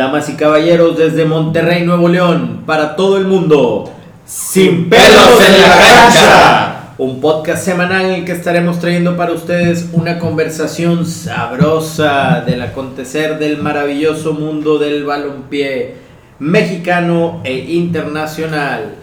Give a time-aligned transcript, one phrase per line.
[0.00, 3.92] Damas y caballeros, desde Monterrey, Nuevo León, para todo el mundo,
[4.24, 6.94] Sin pelos en la cancha.
[6.96, 13.38] Un podcast semanal en el que estaremos trayendo para ustedes una conversación sabrosa del acontecer
[13.38, 15.96] del maravilloso mundo del balompié
[16.38, 18.94] mexicano e internacional.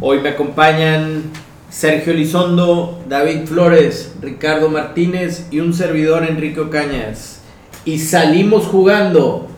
[0.00, 1.32] Hoy me acompañan
[1.68, 7.40] Sergio Elizondo, David Flores, Ricardo Martínez y un servidor Enrique Ocañas.
[7.84, 9.48] Y salimos jugando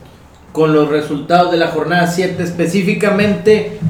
[0.55, 3.81] con los resultados de la jornada 7, específicamente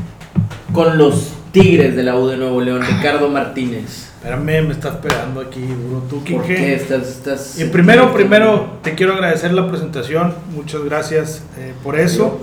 [0.73, 4.09] con los Tigres de la U de Nuevo León, Ricardo Martínez.
[4.17, 6.03] Espérame, me estás pegando aquí duro.
[6.09, 10.33] ¿Tú, ¿Por qué estás, estás- Y primero, primero, te quiero agradecer la presentación.
[10.55, 12.41] Muchas gracias eh, por eso.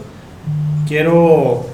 [0.88, 1.66] Quiero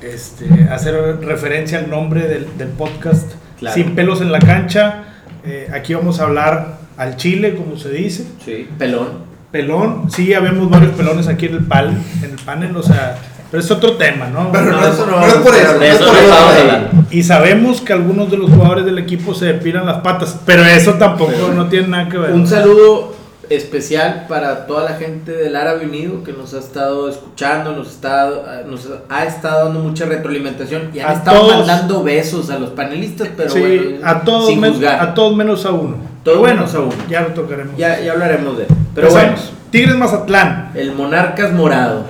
[0.00, 3.74] este, hacer referencia al nombre del, del podcast Claro.
[3.74, 5.02] Sin pelos en la cancha.
[5.44, 8.24] Eh, aquí vamos a hablar al chile, como se dice.
[8.44, 9.27] Sí, pelón.
[9.50, 13.16] Pelón, sí, habemos varios pelones aquí en el, pal, en el panel, o sea,
[13.50, 14.52] pero es otro tema, ¿no?
[14.52, 15.82] Pero no, No, es, eso no no vamos es por eso.
[15.82, 17.06] eso por eso.
[17.10, 20.94] Y sabemos que algunos de los jugadores del equipo se depilan las patas, pero eso
[20.94, 22.32] tampoco Pero- no tiene nada que ver.
[22.32, 23.14] Un saludo
[23.48, 28.30] especial para toda la gente del Árabe Unido que nos ha estado escuchando, nos, está,
[28.66, 31.56] nos ha estado dando mucha retroalimentación y han A estado todos.
[31.66, 35.00] mandando besos a los panelistas, pero sí, bueno, a todos, sin juzgar.
[35.00, 35.96] a todos menos a uno.
[36.22, 36.92] Todos Pero bueno, menos a uno.
[37.08, 37.74] ya lo tocaremos.
[37.78, 38.68] Ya, ya hablaremos de él.
[39.00, 39.34] Pero bueno.
[39.70, 40.72] Tigres Mazatlán.
[40.74, 42.04] el Monarcas Morado.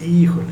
[0.00, 0.46] Híjole.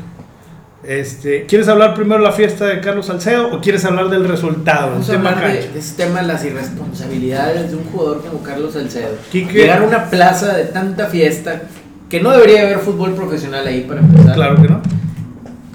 [0.83, 4.91] Este, ¿Quieres hablar primero de la fiesta de Carlos Salcedo o quieres hablar del resultado?
[4.91, 8.73] Vamos a tema hablar de, de ese tema, las irresponsabilidades de un jugador como Carlos
[8.73, 9.15] Salcedo.
[9.31, 9.53] Quique.
[9.53, 11.63] Llegar a una plaza de tanta fiesta,
[12.09, 14.35] que no debería haber fútbol profesional ahí para empezar.
[14.35, 14.81] Claro que no.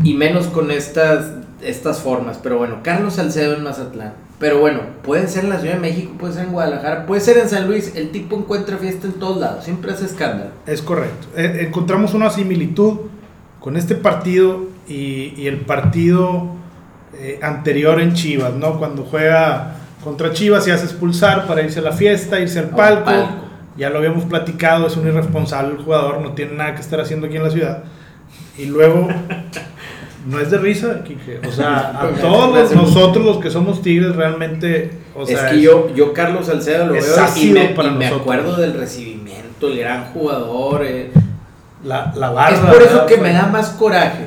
[0.02, 2.38] Y menos con estas, estas formas.
[2.42, 4.23] Pero bueno, Carlos Salcedo en Mazatlán.
[4.44, 7.38] Pero bueno, puede ser en la Ciudad de México, puede ser en Guadalajara, puede ser
[7.38, 7.96] en San Luis.
[7.96, 10.50] El tipo encuentra fiesta en todos lados, siempre hace escándalo.
[10.66, 11.28] Es correcto.
[11.34, 12.98] Eh, encontramos una similitud
[13.58, 16.48] con este partido y, y el partido
[17.18, 18.78] eh, anterior en Chivas, ¿no?
[18.78, 23.06] Cuando juega contra Chivas y hace expulsar para irse a la fiesta, irse al palco.
[23.06, 23.30] palco.
[23.78, 27.28] Ya lo habíamos platicado, es un irresponsable el jugador, no tiene nada que estar haciendo
[27.28, 27.84] aquí en la ciudad.
[28.58, 29.08] Y luego,
[30.26, 31.40] no es de risa, Quique.
[31.46, 34.98] O sea, a todos nosotros los que somos tigres realmente...
[35.16, 37.88] O sea, es que yo, yo Carlos Salcedo lo es veo y ácido me, para
[37.88, 38.20] y me nosotros.
[38.22, 40.84] acuerdo del recibimiento, el gran jugador.
[40.84, 41.10] eh.
[41.84, 43.06] La, la barra, es por eso ¿verdad?
[43.06, 44.24] que me da más coraje.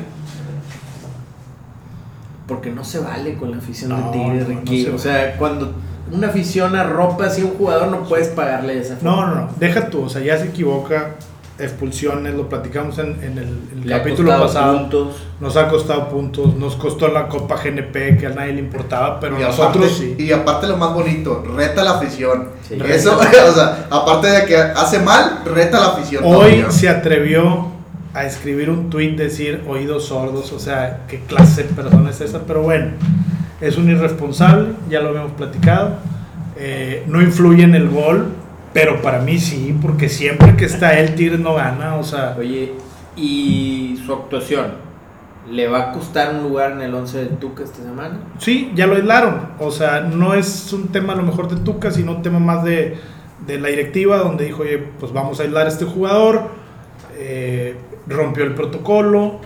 [2.48, 4.84] Porque no se vale con la afición No, de Tigres, no, no Ricky.
[4.84, 5.74] se o sea, cuando
[6.12, 9.12] una afición arropa así a un jugador, no puedes pagarle esa forma.
[9.16, 11.16] No, no, no, deja tú, o sea, ya se equivoca,
[11.60, 15.16] expulsiones, lo platicamos en, en el, en el capítulo costado pasado, puntos.
[15.40, 19.40] nos ha costado puntos, nos costó la Copa GNP que a nadie le importaba, pero
[19.40, 20.16] Y nosotros aparte, sí.
[20.20, 22.50] y aparte lo más bonito, reta a la afición.
[22.68, 22.78] Sí.
[22.88, 26.24] Eso, o sea, aparte de que hace mal, reta a la afición.
[26.24, 26.72] Hoy todavía.
[26.72, 27.68] se atrevió
[28.14, 32.40] a escribir un tweet decir oídos sordos, o sea, qué clase de persona es esa,
[32.48, 32.92] pero bueno,
[33.62, 35.98] es un irresponsable, ya lo habíamos platicado,
[36.56, 38.28] eh, no influye en el gol,
[38.74, 42.74] pero para mí sí, porque siempre que está él, Tigres no gana, o sea, Oye,
[43.16, 44.74] y su actuación,
[45.50, 48.20] ¿le va a costar un lugar en el 11 del Tuca esta semana?
[48.38, 49.48] Sí, ya lo aislaron.
[49.60, 52.64] O sea, no es un tema a lo mejor de Tuca, sino un tema más
[52.64, 52.98] de,
[53.48, 56.50] de la directiva, donde dijo, oye, pues vamos a aislar a este jugador.
[57.18, 57.76] eh,
[58.08, 59.40] rompió el protocolo.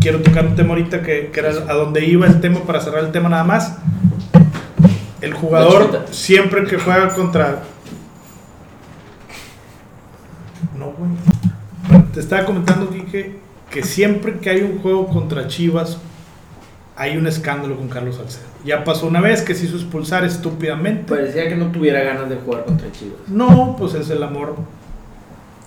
[0.00, 3.04] Quiero tocar un tema ahorita que, que era a donde iba el tema para cerrar
[3.04, 3.78] el tema nada más.
[5.20, 7.62] El jugador siempre que juega contra...
[10.78, 10.93] No, güey.
[10.93, 10.93] Bueno,
[12.12, 13.36] te estaba comentando, Quique,
[13.70, 15.98] que siempre que hay un juego contra Chivas,
[16.96, 18.44] hay un escándalo con Carlos Salcedo.
[18.64, 21.12] Ya pasó una vez que se hizo expulsar estúpidamente.
[21.12, 23.18] Parecía que no tuviera ganas de jugar contra Chivas.
[23.28, 24.54] no, pues es el amor,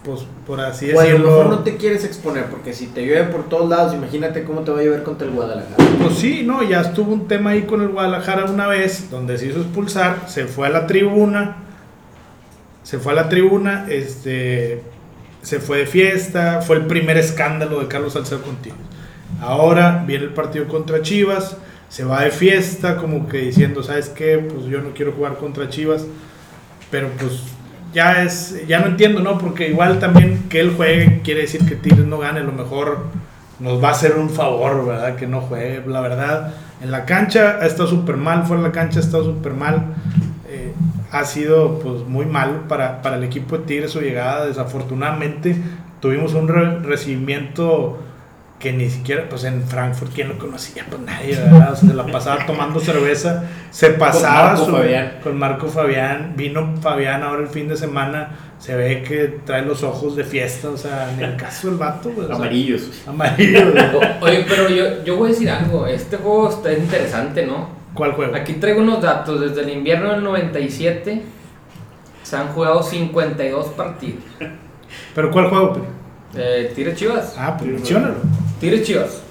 [0.06, 1.28] pues por así O a lo decirlo.
[1.30, 4.72] mejor no te quieres exponer, porque si te llueve por todos lados, imagínate cómo te
[4.72, 5.76] va a llover contra el Guadalajara.
[6.02, 9.48] Pues sí, no, ya estuvo un tema ahí con el Guadalajara una vez, donde se
[9.48, 11.58] hizo expulsar, se fue a la tribuna,
[12.84, 14.82] se fue a la tribuna, este,
[15.42, 18.76] se fue de fiesta, fue el primer escándalo de Carlos Salcedo contigo.
[19.42, 21.58] Ahora viene el partido contra Chivas,
[21.90, 24.38] se va de fiesta, como que diciendo, ¿sabes qué?
[24.38, 26.06] Pues yo no quiero jugar contra Chivas,
[26.92, 27.44] pero pues
[27.94, 29.38] ya es, ya no entiendo, ¿no?
[29.38, 33.06] Porque igual también que él juegue quiere decir que Tigres no gane, a lo mejor
[33.60, 35.16] nos va a hacer un favor, ¿verdad?
[35.16, 36.54] Que no juegue, la verdad.
[36.82, 39.96] En la cancha ha estado súper mal, fuera de la cancha ha estado súper mal.
[41.12, 44.46] Ha sido pues muy mal para, para el equipo de Tigres su llegada.
[44.46, 45.56] Desafortunadamente
[46.02, 48.00] tuvimos un re- recibimiento
[48.60, 50.84] que ni siquiera, pues en Frankfurt, ¿quién lo conocía?
[50.90, 51.76] Pues nadie, ¿verdad?
[51.76, 55.12] Se la pasaba tomando cerveza, se pasaba Marco su- Fabián.
[55.24, 59.84] con Marco Fabián, vino Fabián ahora el fin de semana, se ve que trae los
[59.84, 63.04] ojos de fiesta, o sea, en el caso del vato, pues, o sea, Amarillos.
[63.06, 63.86] amarillo, güey.
[63.96, 65.86] O- Oye, pero yo, yo voy a decir algo.
[65.86, 67.77] Este juego está interesante, ¿no?
[67.98, 68.36] ¿Cuál juego?
[68.36, 69.40] Aquí traigo unos datos.
[69.42, 71.22] Desde el invierno del 97
[72.24, 74.24] se han jugado 52 partidos.
[75.16, 75.84] ¿Pero cuál juego, Pri?
[76.36, 77.36] Eh, Tigres Chivas.
[77.38, 78.16] Ah, pues menciónalo.
[78.60, 79.22] Tigres Chivas.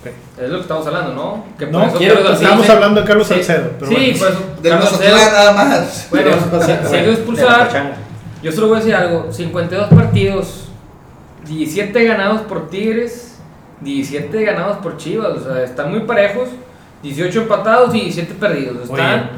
[0.41, 1.45] Es lo que estamos hablando, ¿no?
[1.59, 4.19] Que No, eso quiero- Salcedo- hablando de Carlos Sí, Salcedo, pero sí, bueno.
[4.19, 4.63] por eso.
[4.63, 6.09] De Carlos Salcedo- nada más.
[6.11, 6.31] Bueno,
[6.61, 7.95] se, la expulsar.
[8.43, 10.69] Yo solo voy a decir algo: 52 partidos,
[11.47, 13.39] 17 ganados por Tigres,
[13.81, 15.39] 17 ganados por Chivas.
[15.39, 16.49] O sea, están muy parejos.
[17.03, 18.83] 18 empatados y 17 perdidos.
[18.91, 19.29] Están, Oye.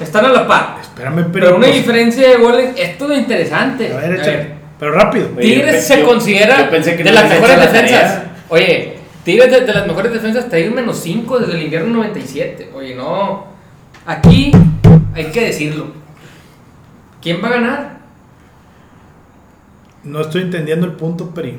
[0.00, 0.76] están a la par.
[0.80, 1.40] Espérame, Pri.
[1.42, 3.92] Pero una pues, diferencia de goles, esto es interesante.
[3.92, 4.36] A ver, A échale.
[4.36, 5.28] ver, Pero rápido.
[5.36, 8.00] Oye, Tigres se yo- considera yo pensé que de no las mejores la defensas.
[8.00, 8.32] tarea.
[8.48, 12.70] Oye, Tigres de, de las mejores defensas trae un menos 5 desde el invierno 97.
[12.74, 13.46] Oye, no.
[14.04, 14.50] Aquí
[15.14, 15.86] hay que decirlo.
[17.20, 17.92] ¿Quién va a ganar?
[20.02, 21.58] No estoy entendiendo el punto, Pri.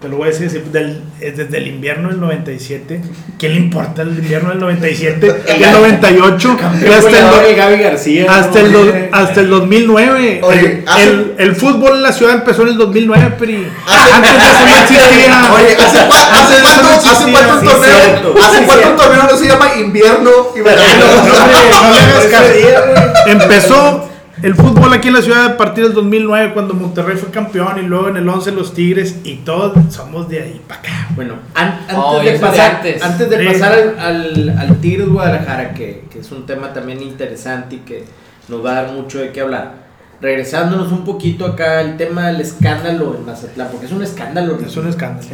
[0.00, 3.02] Te lo voy a decir así, del- eh, desde el invierno del 97.
[3.38, 5.42] ¿Quién le importa el invierno del 97?
[5.46, 6.56] El 98.
[6.82, 8.24] y hasta el, Gaby García.
[8.34, 8.66] hasta, ¿no?
[8.66, 10.40] el do- hasta el 2009.
[10.42, 13.66] Oye, el, hace- el- el fútbol en la ciudad empezó en el 2009, Pri.
[13.86, 15.50] Hace- Antes de eso no existía.
[15.52, 18.34] Oye, ¿hace, hace cuánto, no hace cuánto un Sí, torneo?
[18.42, 20.88] ¿Hace cuánto un torneo no se llama invierno y verano?
[20.98, 21.32] No, hombre,
[21.70, 22.44] no le hagas caso.
[22.46, 23.32] Ese día, güey.
[23.36, 24.09] Empezó
[24.42, 27.82] el fútbol aquí en la ciudad a partir del 2009 cuando Monterrey fue campeón y
[27.82, 31.08] luego en el 11 los Tigres y todos somos de ahí para acá.
[31.14, 33.02] Bueno, an- antes, Oh, de pasar, antes.
[33.02, 33.46] antes de Sí.
[33.46, 38.04] pasar al, al, al Tigres Guadalajara, que, que es un tema también interesante y que
[38.48, 39.74] nos va a dar mucho de qué hablar.
[40.22, 44.58] Regresándonos un poquito acá al tema del escándalo en Mazatlán, porque es un escándalo.
[44.64, 45.26] Es un escándalo.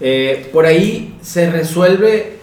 [0.00, 2.38] Eh, por ahí se resuelve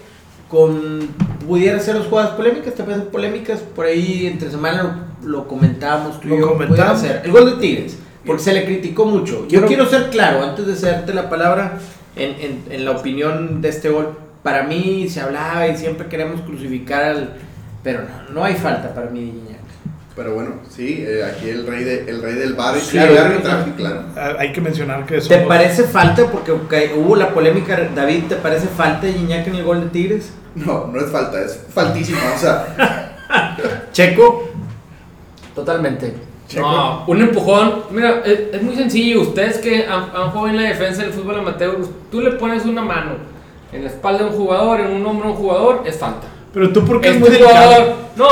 [0.48, 1.08] con.
[1.46, 3.60] Pudiera ser las jugadas polémicas, te parecen polémicas.
[3.60, 6.48] Por ahí entre semana lo, comentábamos tú y yo.
[6.48, 7.00] comentábamos.
[7.00, 7.22] ser.
[7.24, 9.42] El gol de Tigres, porque se le criticó mucho.
[9.42, 11.78] Yo Quiero- quiero ser claro, antes de cederte la palabra,
[12.16, 14.18] en, en, en la opinión de este gol.
[14.42, 17.34] Para mí se hablaba y siempre queremos crucificar al.
[17.82, 19.58] Pero no, no hay falta para mí de.
[20.16, 23.70] Pero bueno, sí, eh, aquí el rey, de, el rey del bar y Sí, arbitraje,
[23.76, 24.02] claro.
[24.16, 26.26] Ah, Hay que mencionar que ¿Te somos- parece falta?
[26.28, 26.50] Porque
[26.96, 30.32] hubo la polémica, David, ¿te parece falta de Gignac en el gol de Tigres?
[30.56, 32.18] No, no es falta, es faltísima.
[32.34, 33.14] O sea,
[33.92, 34.47] Checo.
[35.58, 36.14] Totalmente.
[36.56, 37.82] No, un empujón.
[37.90, 39.20] Mira, es, es muy sencillo.
[39.22, 41.76] Ustedes que han, han jugado en la defensa del fútbol amateur,
[42.10, 43.12] tú le pones una mano
[43.72, 46.26] en la espalda de un jugador, en un hombro de un jugador, es falta.
[46.54, 47.62] Pero tú porque es Este muy delicado.
[47.66, 48.28] jugador, no,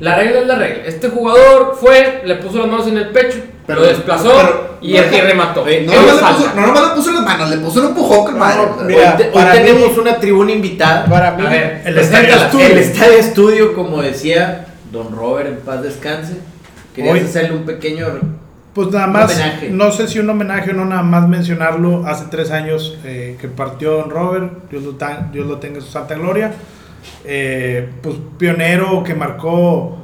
[0.00, 0.84] la regla es la regla.
[0.86, 4.94] Este jugador fue, le puso las manos en el pecho, Pero- lo desplazó pero- y,
[4.94, 5.62] no, y remató.
[5.62, 7.80] Oye, no Eso nomás, es le puso, no nomás le puso las manos, le puso
[7.80, 11.04] un empujón, mira, hoy te- hoy para mí- tenemos una tribuna invitada.
[11.06, 12.66] Para mí, A ver, El estadio estudio.
[12.66, 14.65] El estadio estudio, como decía
[14.96, 16.38] Don Robert, en paz descanse.
[16.94, 18.06] Querías Hoy- hacerle un pequeño.
[18.74, 19.70] Pues nada más, homenaje.
[19.70, 22.06] no sé si un homenaje o no, nada más mencionarlo.
[22.06, 25.82] Hace tres años eh, que partió Don Robert, Dios lo, ta- Dios lo tenga en
[25.82, 26.52] su santa gloria.
[27.24, 29.96] Eh, pues pionero que marcó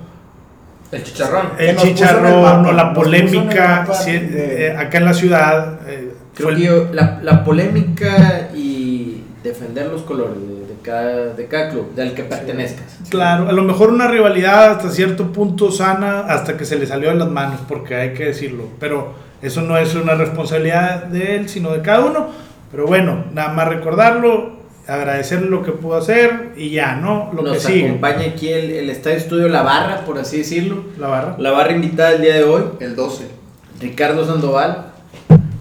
[0.90, 1.48] El chicharrón.
[1.58, 3.80] el Que nos puso en el chicharrón mapa, o la nos puso en el polémica
[3.80, 5.78] mapa sí, eh, acá en la ciudad.
[5.88, 10.38] eh, Creo que el- yo- la, la polémica y defender los colores
[10.82, 12.98] cada, de cada club, del que pertenezcas.
[13.08, 17.08] Claro, a lo mejor una rivalidad hasta cierto punto sana hasta que se le salió
[17.10, 18.64] de las manos, porque hay que decirlo.
[18.78, 22.28] Pero eso no es una responsabilidad de él, sino de cada uno.
[22.70, 24.52] Pero bueno, nada más recordarlo,
[24.86, 27.30] agradecerle lo que pudo hacer y ya, ¿no?
[27.34, 27.86] Lo Nos que sigue.
[27.88, 30.84] acompaña aquí el, el estadio estudio La Barra, por así decirlo.
[30.98, 31.34] La barra.
[31.38, 33.26] La barra invitada el día de hoy, El 12.
[33.80, 34.86] Ricardo Sandoval.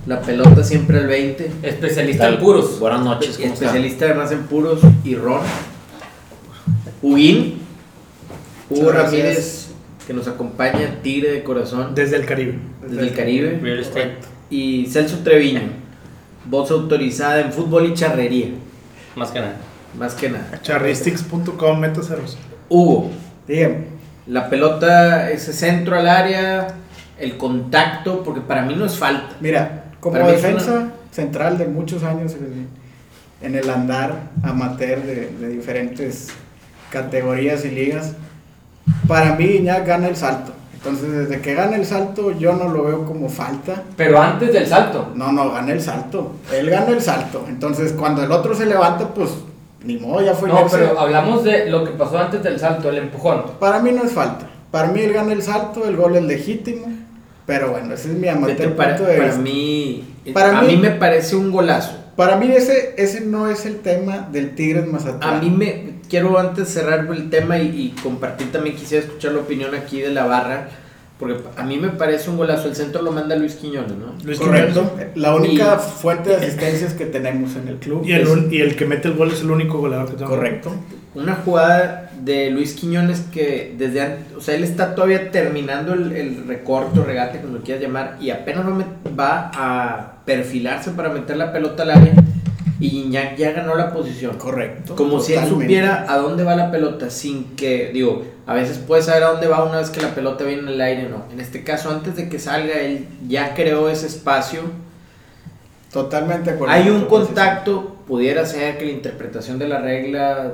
[0.08, 1.52] La pelota siempre al 20.
[1.64, 2.80] Especialista en puros.
[2.80, 3.54] Buenas noches, ¿cómo?
[3.54, 5.42] Especialista además en puros y ron.
[7.02, 7.60] Huguín.
[8.70, 8.92] Hugo.
[8.92, 9.68] Ramírez,
[10.08, 12.58] que nos acompaña, Tigre de corazón, Desde el Caribe.
[12.88, 13.60] desde el Caribe.
[13.62, 14.18] Real estate.
[14.50, 15.62] Y Celso Treviño,
[16.46, 18.48] voz autorizada en fútbol y charrería,
[19.16, 19.58] Más que nada.
[19.98, 20.60] más que nada.
[20.62, 22.38] Charristics.com, métaseros.
[22.70, 23.12] Hugo,
[23.48, 23.86] Dígame.
[24.28, 26.68] la pelota, ese centro al área,
[27.20, 29.36] el contacto, porque para mí no es falta.
[29.42, 32.68] Mira, como Para defensa central de muchos años en,
[33.42, 36.28] en el andar amateur de, de diferentes
[36.90, 38.14] categorías y ligas,
[39.08, 40.52] para mí Iñak gana el salto.
[40.74, 43.84] Entonces, desde que gana el salto, yo no lo veo como falta.
[43.96, 45.12] Pero antes del salto.
[45.16, 46.34] No, no, gana el salto.
[46.52, 47.46] Él gana el salto.
[47.48, 49.30] Entonces, cuando el otro se levanta, pues
[49.84, 50.80] ni modo, ya fue No, inercia.
[50.80, 53.44] pero hablamos de lo que pasó antes del salto, el empujón.
[53.60, 54.48] Para mí no es falta.
[54.72, 56.88] Para mí él gana el salto, el gol es legítimo.
[57.46, 59.42] Pero bueno, ese es mi amateur para, punto de para vista.
[59.42, 61.98] mí, Para a mí- mí me parece un golazo.
[62.16, 65.36] para mí ese, ese no es el tema del Tigres Mazatlán.
[65.38, 69.40] A mí me quiero antes cerrar el tema y, y compartir también quisiera escuchar la
[69.40, 70.70] opinión aquí de la barra.
[71.18, 72.68] Porque a mí me parece un golazo.
[72.68, 74.14] El centro lo manda Luis Quiñones, ¿no?
[74.24, 74.92] Luis Correcto.
[75.14, 78.04] La única Y- fuente de asistencias que tenemos en el club.
[78.06, 80.36] Y el, es- y el que mete el gol es el único goleador que tenemos.
[80.36, 80.72] Correcto.
[81.14, 86.12] Una jugada de Luis Quiñones que desde antes, o sea, él está todavía terminando el,
[86.14, 88.86] el recorte o regate, como lo quieras llamar, y apenas va
[89.20, 92.14] va a perfilarse para meter la pelota al área
[92.82, 94.38] y ya ganó la posición.
[94.38, 94.96] Correcto.
[94.96, 99.06] Como si él supiera a dónde va la pelota sin que, digo, a veces puedes
[99.06, 101.26] saber a dónde va una vez que la pelota viene en el aire, no.
[101.32, 104.62] En este caso, antes de que salga, él ya creó ese espacio.
[105.94, 110.54] Totalmente acuerdo Hay un contacto, pudiera ser que la interpretación de la regla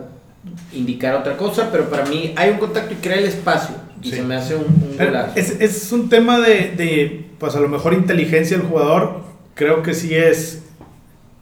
[0.74, 3.75] indicara otra cosa, pero para mí hay un contacto y crea el espacio.
[4.01, 4.16] Y Sí.
[4.18, 5.32] se me hace un, un golazo.
[5.36, 9.22] Es, es un tema de, de, pues a lo mejor inteligencia del jugador.
[9.56, 10.63] Creo que sí es,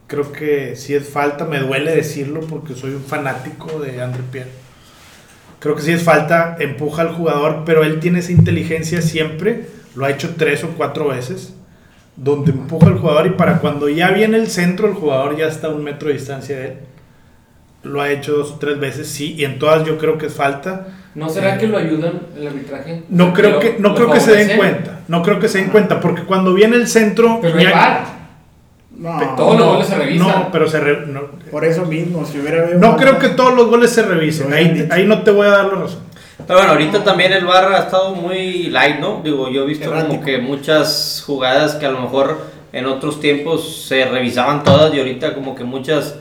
[0.08, 1.46] creo que sí es falta.
[1.46, 4.50] Me duele decirlo porque soy un fanático de André Pierre.
[5.60, 9.68] Creo que sí es falta, empuja al jugador, pero él tiene esa inteligencia siempre.
[9.96, 11.54] Lo ha hecho tres o cuatro veces.
[12.16, 15.68] Donde empuja al jugador y para cuando ya viene el centro, el jugador ya está
[15.68, 16.74] a un metro de distancia de él.
[17.86, 20.34] Lo ha hecho dos o tres veces, sí, y en todas yo creo que es
[20.34, 20.88] falta.
[21.14, 23.04] ¿No será que lo ayudan el arbitraje?
[23.10, 25.00] No creo que, no creo que se den cuenta.
[25.08, 26.00] No creo que se den cuenta.
[26.02, 27.40] Porque cuando viene el centro.
[27.42, 28.06] Pero ya- VAR.
[28.98, 30.28] No, Todos los goles se revisan.
[30.28, 33.54] No, pero se re- no, por eso mismo, si hubiera habido no creo que todos
[33.54, 34.54] los goles se revisen.
[34.54, 36.00] Ahí, ahí no te voy a dar la razón.
[36.48, 39.22] Pero bueno, ahorita también el VAR ha estado muy light, ¿no?
[39.24, 40.10] Digo, yo he visto Errático.
[40.14, 42.38] como que muchas jugadas que a lo mejor
[42.74, 46.16] en otros tiempos se revisaban todas y ahorita como que muchas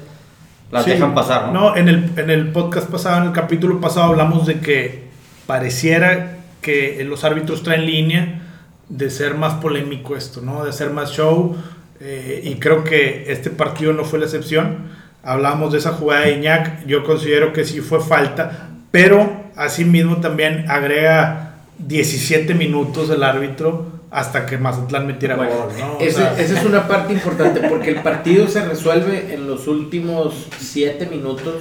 [0.75, 0.91] las Sí.
[0.91, 1.71] dejan pasar, ¿no?
[1.71, 5.05] No, en el, en el podcast pasado, en el capítulo pasado, hablamos de que
[5.47, 8.41] pareciera que los árbitros traen línea
[8.89, 10.65] de ser más polémico esto, ¿no?
[10.65, 11.57] De hacer más show.
[12.01, 14.89] eh, y creo que este partido no fue la excepción.
[15.23, 16.85] Hablamos de esa jugada de Iñak.
[16.87, 18.69] Yo considero que sí fue falta.
[18.91, 25.99] Pero asimismo también agrega 17 minutos el árbitro hasta que Mazatlán metiera Bueno, gol, ¿no?
[26.01, 30.47] Ese- sea, esa es una parte importante porque el partido se resuelve en los últimos
[30.61, 31.55] 7 minutos,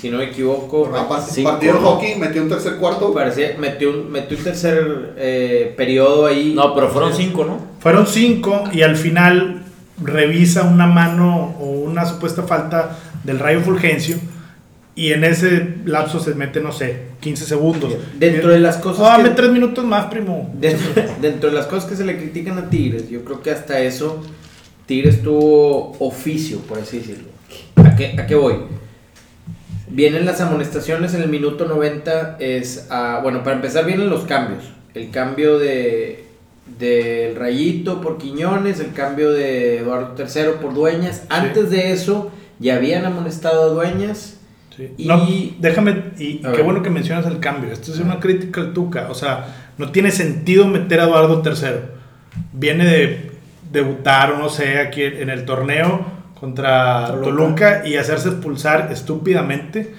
[0.00, 0.86] si no me equivoco.
[0.96, 3.12] Aparte, cinco, partido hockey, metió un tercer cuarto.
[3.12, 6.52] Parecía, metió, un, metió un tercer eh, periodo ahí.
[6.54, 7.58] No, pero fueron cinco, ¿no?
[7.80, 9.62] Fueron cinco y al final
[10.02, 14.16] revisa una mano o una supuesta falta del Rayo Fulgencio
[14.94, 17.94] y en ese lapso se mete, no sé, 15 segundos.
[18.18, 20.50] Dentro de las cosas que- dame tres minutos más, primo.
[20.58, 23.80] Dentro, dentro de las cosas que se le critican a Tigres, yo creo que hasta
[23.80, 24.22] eso
[24.86, 27.28] Tigres tuvo oficio, por así decirlo.
[27.76, 28.56] ¿A qué, a qué voy?
[29.88, 34.64] Vienen las amonestaciones en el minuto 90, es, ah, bueno, para empezar vienen los cambios.
[34.94, 36.26] El cambio de
[36.78, 41.22] del Rayito por Quiñones, el cambio de Eduardo III por Dueñas.
[41.28, 44.38] Antes de eso ya habían amonestado a Dueñas.
[44.76, 44.90] Sí.
[44.96, 45.26] Y- No,
[45.58, 46.64] déjame, y, A qué ver.
[46.64, 47.72] bueno que mencionas el cambio.
[47.72, 49.08] Esto es una crítica al Tuca.
[49.10, 49.46] O sea,
[49.78, 51.68] no tiene sentido meter a Eduardo III.
[52.52, 53.30] Viene de
[53.70, 56.04] debutar, o no sé, aquí en el torneo
[56.38, 57.24] contra Toluca.
[57.24, 59.94] Toluca, y hacerse expulsar estúpidamente.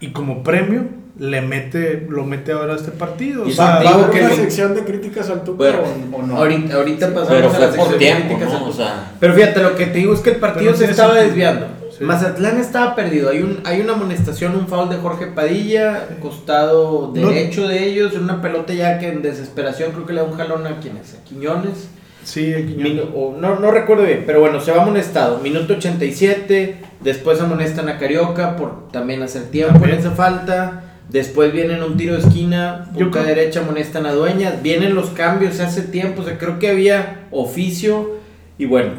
[0.00, 0.84] Y como premio,
[1.18, 3.44] le mete, lo mete ahora a este partido.
[3.44, 5.64] O Y sea, te ¿Va a digo haber que una sección de críticas al Tuca
[5.64, 6.36] o, o no?
[6.36, 8.58] Ahorita, ahorita pasamos Pero a la sección por de tiempo, críticas ¿no?
[8.64, 11.10] al- O sea, Pero fíjate, lo que te digo es que el partido se estaba
[11.14, 11.28] sentido.
[11.28, 11.66] desviando.
[12.02, 12.06] Sí.
[12.06, 13.30] Mazatlán estaba perdido.
[13.30, 17.28] Hay, un, hay una amonestación, un foul de Jorge Padilla, costado No.
[17.28, 20.66] derecho de ellos, una pelota ya que en desesperación creo que le da un jalón
[20.66, 21.88] a quienes, a Quiñones.
[22.24, 25.38] sí, Minu- o no, no recuerdo bien, pero bueno, se va amonestado.
[25.38, 29.94] Minuto 87, después amonestan a Carioca por también hacer tiempo También.
[29.94, 30.84] en esa falta.
[31.08, 34.62] Después vienen un tiro de esquina, punta derecha amonestan a Dueñas.
[34.62, 38.12] Vienen los cambios, se hace tiempo, o sea, creo que había oficio.
[38.56, 38.92] Y bueno,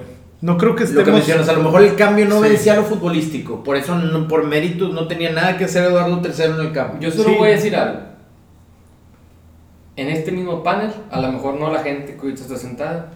[0.43, 1.19] no creo que lo que estemos.
[1.19, 2.49] mencionas, a lo mejor el cambio no Sí.
[2.49, 3.63] vencía lo futbolístico.
[3.63, 6.97] Por eso, no- por méritos, no tenía nada que hacer Eduardo III en el campo.
[6.99, 7.35] Yo solo Sí.
[7.37, 7.99] voy a decir algo.
[9.95, 13.11] En este mismo panel, a lo mejor no la gente que ahorita está sentada,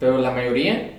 [0.00, 0.92] pero la mayoría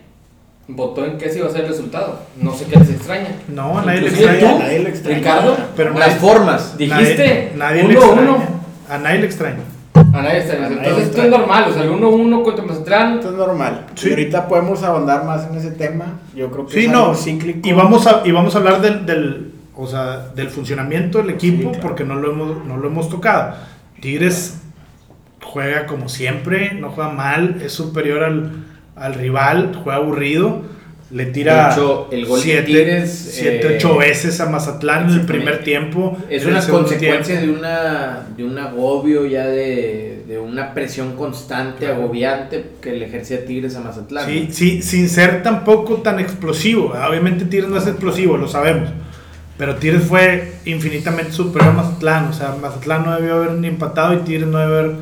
[0.67, 2.19] votó en qué se iba a ser el resultado.
[2.39, 3.29] No sé qué les extraña.
[3.47, 4.39] No, a nadie le extraña.
[4.39, 5.17] tú, nadie le extraña.
[5.17, 6.77] Ricardo, Pero Las nadie- formas.
[6.77, 8.21] dijiste Nadie, nadie le uno, extraña.
[8.31, 8.43] uno.
[8.89, 9.59] A nadie le extraña.
[10.17, 13.13] A nadie Entonces esto es normal, o sea, el 1-1 contra Mazatlán.
[13.15, 13.85] Esto es normal.
[13.95, 14.07] Sí.
[14.07, 16.19] Y ahorita podemos ahondar más en ese tema.
[16.35, 17.01] Yo creo que Sí, es no.
[17.03, 17.67] algo cíclico.
[17.67, 21.61] Y vamos a, y vamos a hablar del, del, o sea, del funcionamiento del equipo
[21.61, 21.79] Sí, claro.
[21.81, 23.53] porque no lo, hemos, no lo hemos tocado.
[24.01, 24.61] Tigres
[25.43, 28.51] juega como siempre, no juega mal, es superior al,
[28.95, 30.61] al rival, juega aburrido,
[31.09, 35.09] le tira De hecho, el gol de siete, Tigres, siete, eh, ocho veces a Mazatlán
[35.09, 36.17] en el primer tiempo.
[36.29, 37.53] Es una consecuencia tiempo.
[37.53, 43.45] de una de un agobio ya de, de una presión constante, agobiante que le ejercía
[43.45, 44.25] Tigres a Mazatlán.
[44.25, 46.93] Sí, sí, sin ser tampoco tan explosivo.
[47.07, 48.89] Obviamente Tigres no es explosivo, lo sabemos.
[49.57, 52.25] Pero Tigres fue infinitamente superior a Mazatlán.
[52.25, 54.95] O sea, Mazatlán no debió haber ni empatado y Tigres no debió haber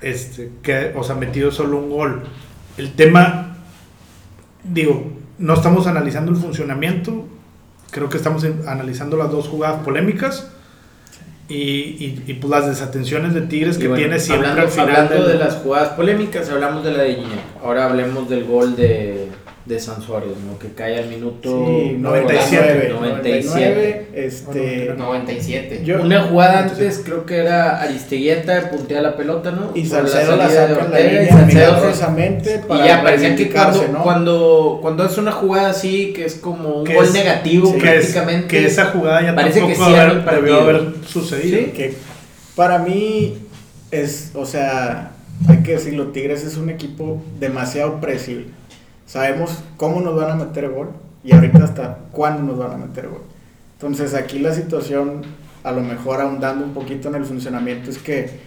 [0.00, 2.22] este, que, o sea, metido solo un gol.
[2.78, 3.53] El tema,
[4.64, 7.26] digo, no estamos analizando el funcionamiento.
[7.90, 10.50] Creo que estamos analizando las dos jugadas polémicas.
[11.46, 14.72] Y, y, y, pues las desatenciones de Tigres Y que bueno, tiene siempre hablando, al
[14.72, 17.18] final hablando del- de las jugadas polémicas, hablamos de la de.
[17.62, 19.23] Ahora hablemos del gol de,
[19.66, 20.58] de San Suárez, ¿no?
[20.58, 22.88] que cae al minuto Sí, 97.
[22.90, 24.08] 97.
[24.14, 25.82] este, 97.
[25.84, 29.70] yo- Una jugada antes creo que era Aristeguieta, puntea la pelota, ¿no?
[29.74, 31.46] y Salcedo la salida de saca la Ortega, y línea
[32.68, 36.84] Y ya parecía que cuando, cuando, cuando es una jugada así, que es como un
[36.84, 38.46] Que gol es- negativo que, es- prácticamente.
[38.48, 41.58] que esa jugada ya parece que tampoco cierra haber- debió haber sucedido.
[41.58, 41.64] Sí.
[41.74, 41.94] que
[42.54, 43.38] para mí
[43.90, 45.12] es, o sea,
[45.48, 48.46] hay que decirlo, Tigres es un equipo demasiado predecible.
[49.06, 50.88] Sabemos cómo nos van a meter gol
[51.22, 53.22] y ahorita hasta cuándo nos van a meter gol.
[53.74, 55.22] Entonces aquí la situación,
[55.62, 58.40] a lo mejor ahondando un poquito en el funcionamiento, es que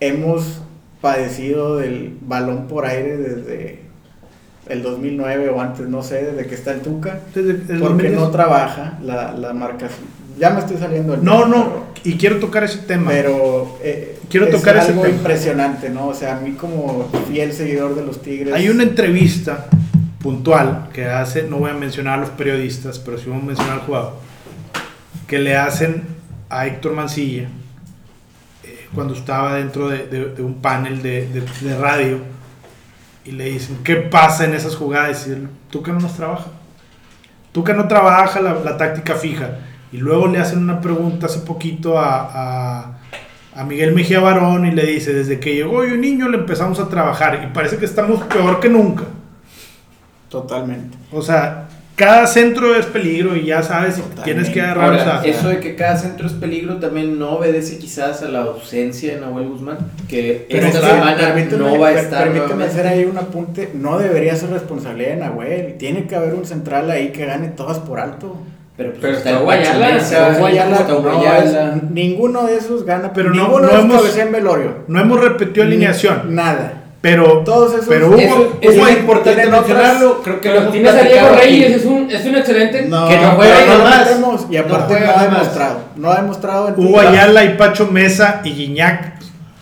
[0.00, 0.60] hemos
[1.00, 3.80] padecido del balón por aire desde
[4.68, 8.12] el 2009 o antes, no sé, desde que está el Tuca, Desde el porque 2010.
[8.14, 10.06] no trabaja la, la marcación.
[10.38, 11.72] Ya me estoy saliendo No, tema, no,
[12.02, 13.10] y quiero tocar ese tema.
[13.10, 15.14] pero eh, Quiero es tocar ese algo tema.
[15.16, 16.08] impresionante, ¿no?
[16.08, 18.52] O sea, a mí como fiel seguidor de los Tigres.
[18.54, 19.66] Hay una entrevista
[20.20, 23.74] puntual que hace, no voy a mencionar a los periodistas, pero sí voy a mencionar
[23.74, 24.14] al jugador,
[25.28, 26.04] que le hacen
[26.48, 27.48] a Héctor Mancilla
[28.64, 32.18] eh, cuando estaba dentro de, de- de un panel de, de- de radio
[33.24, 35.26] y le dicen, ¿qué pasa en esas jugadas?
[35.28, 36.46] Y él, tú que no nos trabaja.
[37.52, 39.58] Tú que no trabaja la, la táctica fija.
[39.94, 42.98] Y luego le hacen una pregunta hace poquito a, a,
[43.54, 46.88] a Miguel Mejía Barón y le dice, desde que llegó yo niño le empezamos a
[46.88, 49.04] trabajar y parece que estamos peor que nunca.
[50.28, 50.98] Totalmente.
[51.12, 54.84] O sea, cada centro es peligro y ya sabes, tienes que agarrar.
[54.84, 58.28] Ahora, o sea, eso de que cada centro es peligro también no obedece quizás a
[58.28, 62.32] la ausencia de Nahuel Guzmán, que Pero esta semana permíteme, no va a estar.
[62.32, 63.70] Permíteme hacer ahí un apunte.
[63.74, 65.76] No debería ser responsabilidad de Nahuel.
[65.78, 68.36] Tiene que haber un central ahí que gane todas por alto.
[68.76, 71.74] Pero, pues, Pero está está el Guayala, Guayala, está Guayala, está no, Guayala.
[71.76, 73.12] es- ninguno de esos gana.
[73.12, 74.70] Pero no- ninguno no hemos- en velorio.
[74.88, 76.82] no hemos repetido alineación, Nada.
[77.00, 80.22] pero, Todos esos- pero hubo, Eso, eso hubo- es importante mencionarlo.
[80.24, 81.28] Creo que lo tienes a Diego.
[81.36, 82.82] Reyes, es un, es un excelente.
[82.88, 84.46] No, que no juega no nada más.
[84.50, 85.80] y aparte No ha demostrado.
[85.94, 86.98] No ha demostrado en Hugo.
[87.00, 89.20] Ayala y Pacho Mesa y Guiñac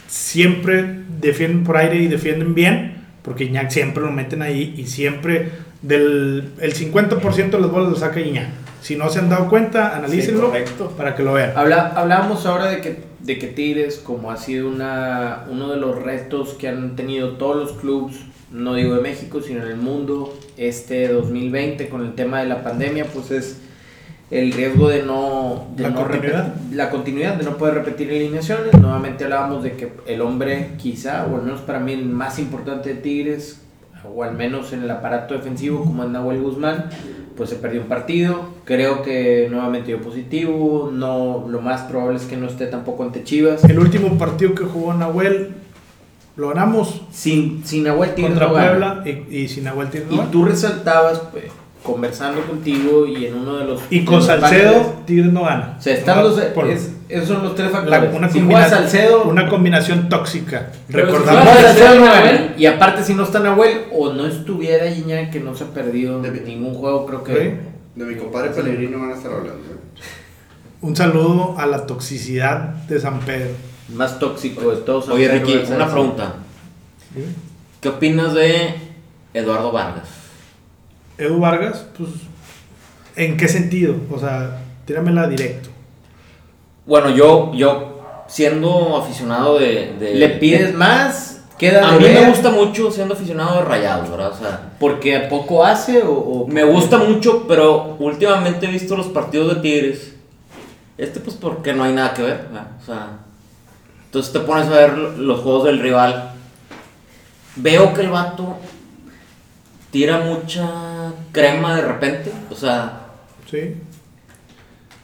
[0.09, 0.85] siempre
[1.21, 5.51] defienden por aire y defienden bien, porque Guiñac siempre lo meten ahí y siempre
[5.83, 8.47] del el 50% de los bolas lo saca Guiñac.
[8.83, 10.53] Si no se han dado cuenta, analícenlo
[10.97, 11.53] para que lo vean.
[11.57, 16.03] Habla, hablábamos ahora de que, de que Tigres, como ha sido una, uno de los
[16.03, 18.17] retos que han tenido todos los clubes,
[18.51, 22.63] no digo de México, sino en el mundo, este 2020 con el tema de la
[22.65, 23.61] pandemia, pues es
[24.31, 25.69] el riesgo de no...
[25.77, 26.47] De La no continuidad.
[26.55, 28.73] repetir- la continuidad, de no poder repetir alineaciones.
[28.81, 32.95] Nuevamente hablábamos de que el hombre, quizá, o al menos para mí el más importante
[32.95, 33.61] de Tigres,
[34.05, 36.87] o al menos en el aparato defensivo, como es Nahuel Guzmán,
[37.37, 38.47] pues se perdió un partido.
[38.65, 40.91] Creo que nuevamente dio positivo.
[40.93, 43.65] No, lo más probable es que no esté tampoco ante Chivas.
[43.65, 45.55] El último partido que jugó Nahuel
[46.37, 48.53] lo ganamos Sin, sin Nahuel Tigres contra no.
[48.55, 51.45] Puebla y, y sin Nahuel Tigres Y tú resaltabas, pues,
[51.83, 53.81] conversando contigo y en uno de los.
[53.91, 55.77] Y con Salcedo, Tigres no gana.
[55.79, 58.15] O sea, están No, los- por- es- esos son los tres la- factores.
[58.15, 60.71] una, si combina- Salcedo, una combinación tóxica.
[60.87, 61.43] Si si Recordamos.
[61.43, 62.55] juega Salcedo Nahuel.
[62.57, 66.21] Y aparte, si no está Nahuel o no estuviera Iñak, que no se ha perdido
[66.23, 67.35] De- ningún juego, creo que.
[67.35, 68.01] Sí.
[68.01, 69.53] De mi compadre Pellegrino van a estar hablando.
[69.65, 70.01] ¿eh?
[70.81, 73.51] Un saludo a la toxicidad de San Pedro.
[73.95, 75.09] Más tóxico de todos.
[75.11, 76.35] Oye, Ricky, una pregunta.
[77.81, 78.75] ¿Qué opinas de
[79.35, 80.09] Eduardo Vargas?
[81.19, 82.09] Edu Vargas, pues,
[83.17, 83.95] ¿en qué sentido?
[84.11, 85.69] O sea, tíramela directo.
[86.87, 89.95] Bueno, yo, yo siendo aficionado de...
[89.99, 91.29] de- ¿Le pides de- más?
[91.59, 94.33] Queda A mí me gusta mucho siendo aficionado de Rayados, ¿verdad?
[94.33, 96.11] O sea, Porque a poco hace o.
[96.13, 100.15] o- me gusta mucho, pero últimamente he visto los partidos de Tigres.
[100.99, 102.67] Este pues porque no hay nada que ver, ¿verdad?
[102.83, 103.09] O sea,
[104.07, 106.33] entonces te pones a ver los juegos del rival.
[107.57, 108.57] Veo que el vato
[109.93, 110.69] tira mucha
[111.31, 113.07] crema de repente, o sea,
[113.51, 113.75] ¿Sí?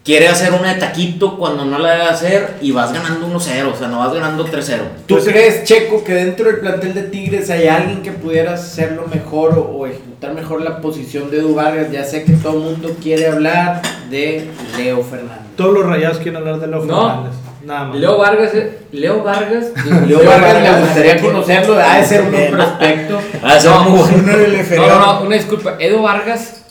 [0.09, 3.77] Quiere hacer una de taquito cuando no la debe hacer y vas ganando 1-0, o
[3.77, 4.77] sea, no vas ganando 3-0.
[5.05, 9.05] ¿Tú Pues- crees, Checo, que dentro del plantel de Tigres hay alguien que pudiera hacerlo
[9.13, 11.91] mejor o, o ejecutar mejor la posición de Edu Vargas?
[11.91, 15.45] Ya sé que todo el mundo quiere hablar de Leo Fernández.
[15.55, 17.01] Todos los rayados quieren hablar de Leo No.
[17.07, 17.33] Fernández.
[17.63, 17.97] Nada más.
[17.99, 18.51] Leo Vargas,
[18.91, 19.65] Leo Vargas,
[20.07, 23.19] Leo Vargas me gustaría conocerlo, ha de ser un prospecto.
[23.43, 25.75] Ah, No, No, no, no, una disculpa.
[25.79, 26.63] Edo Vargas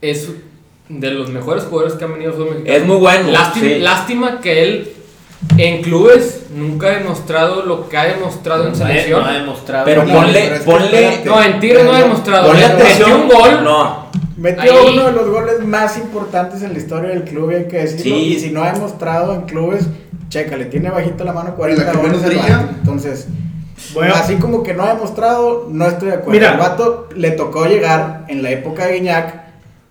[0.00, 0.28] es
[0.90, 2.76] de los mejores jugadores que han venido fútbol mexicano.
[2.76, 3.78] Es muy bueno, Lástima, sí.
[3.78, 4.92] lástima que él
[5.56, 9.22] en clubes nunca ha demostrado lo que ha demostrado en selección.
[9.22, 9.84] No ha demostrado.
[9.84, 11.20] Pero No, ponle, ponle.
[11.24, 12.48] No, en Tigres no ha demostrado.
[12.48, 13.64] ponle Metió un gol.
[13.64, 14.92] No, Metió Ahí.
[14.94, 18.02] uno de los goles más importantes en la historia del club, hay que decirlo.
[18.16, 18.34] Sí.
[18.34, 19.86] Y si no ha demostrado en clubes,
[20.28, 22.68] chécale, tiene bajita la mano 40 ¿Y la goles al.
[22.80, 23.28] Entonces,
[23.94, 24.14] Bueno.
[24.14, 26.32] así como que no ha demostrado, no estoy de acuerdo.
[26.32, 26.52] Mira.
[26.52, 29.34] El vato le tocó llegar en la época de Guiñac,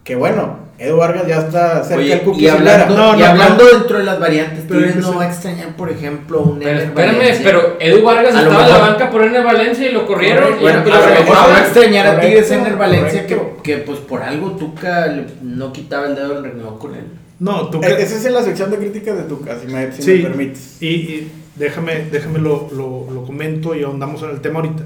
[0.04, 3.26] que bueno, Edu Vargas ya está cerca Oye, del Cookie y hablando, No, y no,
[3.26, 6.70] hablando dentro de las variantes, Pero Tigres no va a extrañar, por ejemplo, un Pero
[6.72, 7.42] Ener espérame, Valencia.
[7.44, 10.58] pero Edu Vargas A estaba en la banca por Ener Valencia y lo corrieron.
[10.58, 13.28] y Bueno, y lo a lo mejor va a extrañar a Tigres Correcto, Ener Valencia
[13.28, 13.64] que, correcto.
[13.64, 17.04] que pues por algo Tuca no quitaba el dedo del renglón con él.
[17.40, 19.92] No, tú E- que- Esa es en la sección de críticas de Tuca, si me,
[19.92, 20.78] si Sí, me permites.
[20.82, 24.84] y, y déjame, déjame lo, lo, lo comento y ahondamos en el tema ahorita.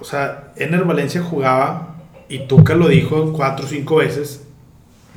[0.00, 1.89] O sea, Ener Valencia jugaba,
[2.30, 4.46] y Tuca lo dijo cuatro o cinco veces,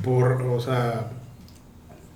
[0.04, 1.06] por, o sea,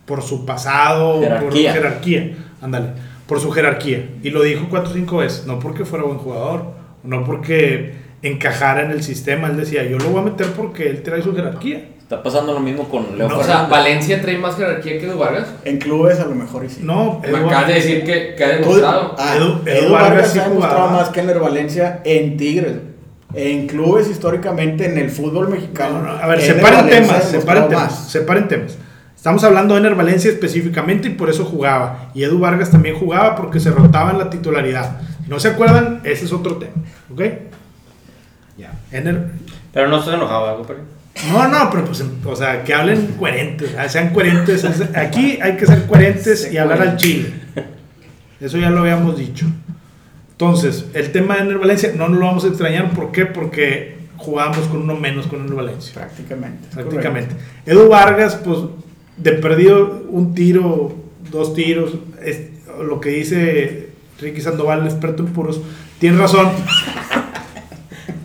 [0.04, 1.72] por su pasado, Jerarquía.
[1.72, 2.88] por jerarquía, ándale,
[3.26, 4.08] por su jerarquía.
[4.22, 6.64] Y lo dijo cuatro o cinco veces, no porque fuera buen jugador,
[7.04, 11.02] no porque encajara en el sistema, él decía, yo lo voy a meter porque él
[11.02, 11.88] trae su jerarquía.
[12.00, 13.64] está pasando lo mismo con Leo No, O sea.
[13.68, 15.46] Valencia trae más jerarquía que Edu Vargas.
[15.64, 16.80] En clubes a lo mejor y sí.
[16.82, 19.14] No, Me Edu- acabas de decir que, que ha demostrado.
[19.18, 22.72] ah, Edu- Edu, Edu Vargas Vargas sí ha demostrado más que Ener Valencia en Tigres.
[23.34, 26.00] En clubes históricamente, en el fútbol mexicano.
[26.00, 28.78] No, no, a ver, separen temas, separen temas, separen temas.
[29.14, 32.10] Estamos hablando de Ener Valencia específicamente y por eso jugaba.
[32.14, 35.00] Y Edu Vargas también jugaba porque se rotaba en la titularidad.
[35.24, 36.72] Si no se acuerdan, ese es otro tema.
[37.12, 37.20] ¿Ok?
[38.56, 38.72] Ya.
[38.92, 39.30] Ener-
[39.72, 40.82] Pero no se enojaba, compadre.
[41.30, 44.62] No, no, pero pues, o sea, que hablen coherentes, ah, sean coherentes.
[44.64, 47.32] Es- Aquí hay que ser coherentes y hablar al chile.
[48.40, 49.46] Eso ya lo habíamos dicho.
[50.40, 52.92] Entonces, el tema de Ener Valencia no nos lo vamos a extrañar.
[52.92, 53.26] ¿Por qué?
[53.26, 55.92] Porque jugábamos con uno menos con Ener Valencia.
[55.94, 56.68] Prácticamente.
[56.72, 57.34] prácticamente.
[57.66, 58.60] Edu Vargas, pues,
[59.16, 60.94] de perdido un tiro,
[61.32, 62.42] dos tiros, es,
[62.80, 63.88] lo que dice
[64.20, 65.60] Ricky Sandoval, experto en puros,
[65.98, 66.50] tiene razón.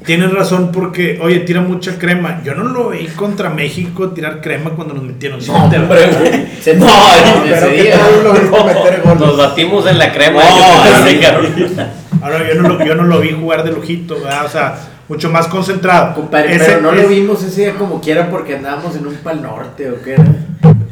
[0.05, 2.41] Tiene razón porque, oye, tira mucha crema.
[2.43, 6.77] Yo no lo vi contra México tirar crema cuando nos metieron No, hombre, güey.
[6.77, 7.69] No, correcto.
[7.71, 9.19] viste meter goles.
[9.21, 10.41] Nos batimos en la crema.
[10.43, 12.02] No.
[12.23, 14.45] Ahora, yo no, lo, yo no lo vi jugar de lujito, ¿verdad?
[14.45, 14.75] O sea,
[15.09, 16.15] mucho más concentrado.
[16.15, 19.41] Compadre, Ese pero no lo vimos ese día como quiera porque andábamos en un pal
[19.41, 20.23] norte o qué era.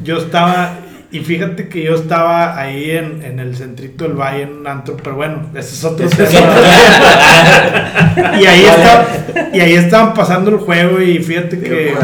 [0.03, 0.73] Yo estaba,
[1.09, 4.97] y fíjate que yo estaba ahí en, en el centrito del valle en un antro,
[5.01, 6.29] pero bueno, ese es otro tema.
[8.39, 9.07] y ahí estaba,
[9.53, 11.95] y ahí estaban pasando el juego y fíjate que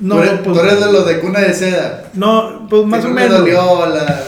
[0.00, 2.04] no, tú, eres, pues, tú eres de los de cuna de seda.
[2.12, 4.22] no, pues más o menos, dolió la...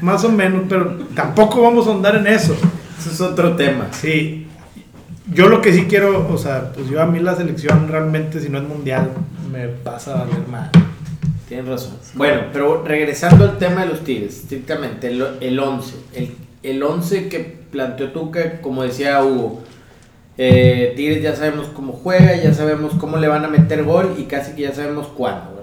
[0.00, 2.56] más o menos, pero tampoco vamos a andar en eso.
[2.98, 3.88] Eso es otro tema.
[3.92, 4.46] Sí.
[5.32, 8.48] Yo lo que sí quiero, o sea, pues yo a mí la selección realmente si
[8.48, 9.10] no es mundial
[9.52, 10.70] me pasa a valer mal.
[11.48, 11.96] Tienes razón.
[12.14, 15.94] Bueno, pero regresando al tema de los Tigres, estrictamente, el, el 11.
[16.14, 19.62] El, el 11 que planteó Tuca, como decía Hugo,
[20.36, 24.24] eh, Tigres ya sabemos cómo juega, ya sabemos cómo le van a meter gol y
[24.24, 25.57] casi que ya sabemos cuándo.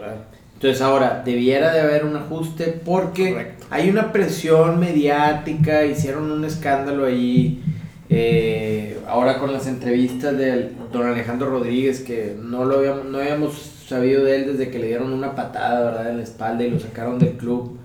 [0.65, 3.65] Entonces ahora, debiera de haber un ajuste porque Correcto.
[3.69, 7.61] hay una presión mediática, hicieron un escándalo ahí.
[8.09, 13.53] eh, ahora con las entrevistas de don Alejandro Rodríguez, que no lo habíamos, no habíamos
[13.87, 16.09] sabido de él desde que le dieron una patada, ¿verdad?
[16.09, 17.77] En la espalda y lo sacaron del club.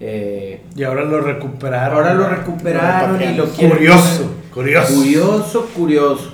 [0.00, 1.96] Eh, Y ahora lo recuperaron.
[1.98, 3.76] ahora lo recuperaron y lo quieren.
[3.76, 4.94] Curioso, curioso.
[4.94, 6.32] Curioso, curioso.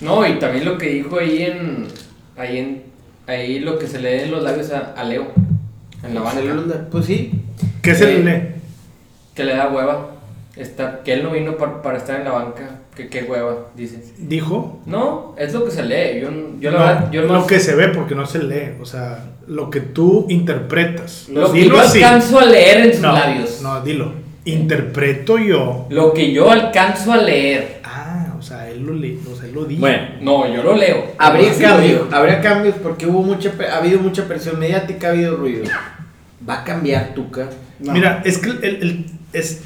[0.00, 1.86] No, y también lo que dijo ahí en.
[2.36, 2.93] Ahí en.
[3.26, 5.28] Ahí lo que se le en los labios a, a Leo.
[6.02, 6.86] En la banca.
[6.90, 7.32] Pues sí.
[7.82, 8.42] ¿Qué se Eh, le lee?
[9.34, 10.10] Que le da hueva.
[10.56, 12.80] Estar, que él no vino par- para estar en la banca.
[12.94, 14.00] Que qué hueva, dice.
[14.18, 14.80] Dijo.
[14.86, 16.20] No, es lo que se lee.
[16.20, 17.10] Yo, yo la No, verdad.
[17.10, 20.26] Yo lo más- que se ve porque no se lee, o sea, lo que tú
[20.28, 21.28] interpretas.
[21.28, 22.02] Lo que Dilo yo así.
[22.02, 23.62] alcanzo a leer en sus no, labios.
[23.62, 24.12] No, dilo.
[24.44, 25.86] Interpreto yo.
[25.90, 27.80] Lo que yo alcanzo a leer.
[27.82, 29.20] Ah, o sea, él lo, le, él
[29.54, 29.64] lo.
[29.66, 31.12] Bueno, No, yo lo leo.
[31.18, 35.64] Habría cambios, habría cambios porque hubo mucha, ha habido mucha presión mediática, ha habido ruido.
[36.48, 37.48] Va a cambiar Tuca.
[37.80, 37.92] No.
[37.92, 39.62] Mira, es que el, el- es,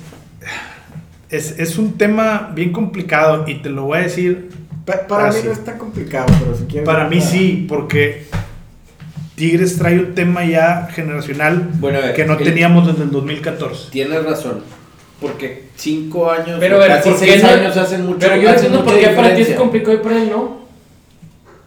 [1.31, 4.51] es, es un tema bien complicado y te lo voy a decir.
[4.85, 6.87] Pa- para mí no es tan complicado, pero si quieres.
[6.87, 8.27] Para mí sí, porque
[9.35, 13.11] Tigres trae un tema ya generacional Bueno, a ver, que no el- teníamos desde el
[13.11, 13.91] 2014.
[13.91, 14.63] Tienes razón.
[15.21, 17.49] Porque cinco años, Pero, ver, casi ¿por qué seis no?
[17.49, 18.19] años hacen mucho.
[18.21, 20.59] Pero yo hacen entiendo por qué para ti es complicado y para él no.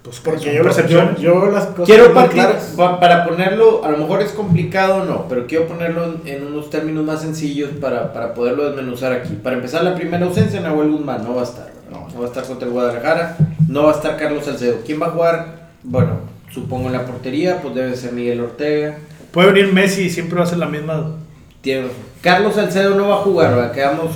[0.04, 2.44] Pues Porque son yo, yo, yo veo las cosas Quiero partir,
[2.76, 6.72] para ponerlo, a lo mejor es complicado o no, pero quiero ponerlo en, en unos
[6.72, 9.36] términos más sencillos para, para poderlo desmenuzar aquí.
[9.36, 11.72] Para empezar, la primera ausencia, Nahuel Guzmán no va a estar.
[11.92, 12.08] No.
[12.14, 13.38] No va a estar contra el Guadalajara,
[13.68, 14.78] no va a estar Carlos Salcedo.
[14.84, 15.70] ¿Quién va a jugar?
[15.84, 18.98] Bueno, supongo en la portería, pues debe ser Miguel Ortega.
[19.32, 21.16] Puede venir Messi y siempre va a ser la misma.
[21.62, 21.88] Tiene.
[22.22, 23.72] Carlos Salcedo no va a jugar, ¿verdad?
[23.72, 24.12] Quedamos,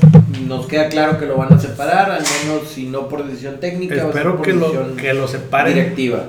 [0.48, 3.96] nos queda claro que lo van a separar, al menos si no por decisión técnica,
[3.96, 5.74] Espero por que lo, decisión que lo separen.
[5.74, 6.24] directiva.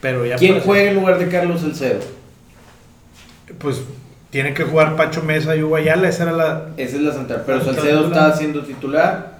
[0.00, 2.00] Pero ya ¿Quién juega en lugar de Carlos Salcedo?
[3.58, 3.82] Pues
[4.30, 6.08] tiene que jugar Pacho Mesa y Hugo Ayala.
[6.08, 6.66] Esa era la.
[6.76, 7.42] Esa es la central.
[7.44, 9.38] Pero Salcedo está siendo titular.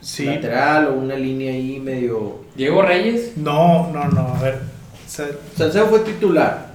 [0.00, 0.24] Sí.
[0.26, 2.40] Lateral o una línea ahí medio.
[2.54, 3.36] Diego Reyes.
[3.36, 4.34] No, no, no.
[4.36, 4.60] A ver.
[5.08, 6.74] Sa- Salcedo fue titular.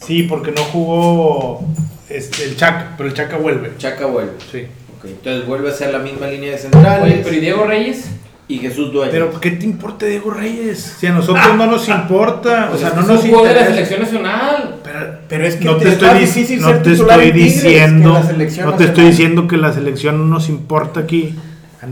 [0.00, 1.64] Sí, porque no jugó
[2.08, 2.94] este, el Chaca.
[2.96, 3.72] Pero el Chaca vuelve.
[3.78, 4.32] Chaca vuelve.
[4.50, 4.66] Sí.
[4.98, 7.04] Ok, Entonces vuelve a ser la misma línea de centrales.
[7.04, 8.10] Oye, pero ¿y Diego Reyes?
[8.50, 9.12] Y Jesús Dueñas.
[9.12, 10.96] Pero ¿qué te importa Diego Reyes?
[10.98, 12.70] Si a nosotros no nos importa.
[12.72, 14.76] O sea, no nos jugador de la selección nacional.
[14.82, 18.20] Pero, Pero es que no te te es estoy, difícil no ser te estoy diciendo,
[18.64, 21.34] no te estoy diciendo que la selección no nos importa aquí.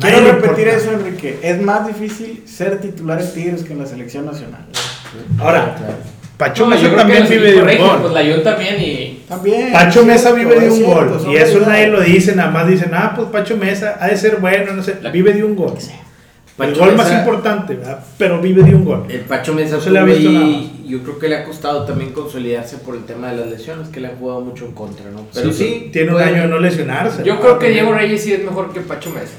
[0.00, 0.76] Quiero repetir importa.
[0.76, 1.38] eso, Enrique.
[1.42, 4.64] Es más difícil ser titular en Tigres que en la selección nacional.
[5.38, 5.76] Ahora,
[6.36, 7.98] Pacho No, Mesa también vive de un correcto, gol.
[8.02, 9.22] Pues la Jun también y.
[9.26, 9.72] También.
[9.72, 11.32] Pacho es Mesa vive de un cierto, gol.
[11.32, 14.36] Y eso nadie lo dice, nada más dicen, ah, pues Pacho Mesa ha de ser
[14.36, 14.96] bueno, no sé.
[15.12, 15.74] Vive de un gol.
[16.58, 18.02] El gol más importante, ¿verdad?
[18.16, 19.04] pero vive de un gol.
[19.10, 21.84] El Pacho Mesa No se le ha visto ahí- yo creo que le ha costado
[21.84, 25.10] también consolidarse por el tema de las lesiones, que le han jugado mucho en contra,
[25.10, 25.26] ¿no?
[25.34, 27.24] Pero sí, tiene un año de no lesionarse.
[27.24, 27.40] Yo ¿no?
[27.40, 29.34] creo que Diego Reyes sí es mejor que Pacho Mesa.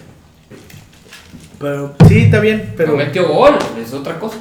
[1.60, 2.98] Pero, sí, está bien, Pero pero.
[3.06, 4.38] metió gol, es otra cosa.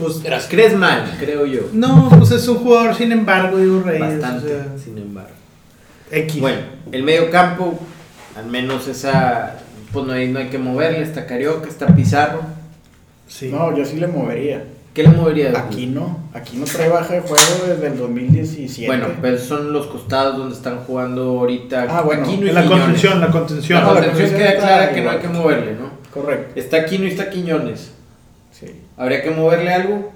[0.00, 1.60] Pues, crees mal, creo yo.
[1.72, 4.00] no, pues es un jugador, sin embargo, Diego Reyes.
[4.00, 5.30] Bastante, o sea, sin embargo.
[6.10, 6.40] X.
[6.40, 6.58] Bueno,
[6.90, 7.78] el medio campo,
[8.36, 9.56] al menos esa,
[9.92, 12.42] pues no hay, no hay que moverle, está Carioca, está Pizarro.
[13.28, 13.48] sí.
[13.48, 14.64] No, yo sí le movería.
[14.94, 15.52] ¿Qué le movería?
[15.56, 16.18] Aquí no.
[16.34, 18.88] Aquí no trae baja de juego desde el 2017.
[18.88, 21.86] Bueno, pero son los costados donde están jugando ahorita.
[21.88, 22.82] Ah, bueno, Aquino y en la Quiñones.
[22.84, 23.78] contención, la contención.
[23.78, 25.90] La No, la contención contención queda clara que no hay que moverle, ¿no?
[26.12, 26.52] Correcto.
[26.58, 27.92] Está Aquino y está Quiñones.
[28.60, 28.80] Sí.
[28.96, 30.12] ¿Habría que moverle algo?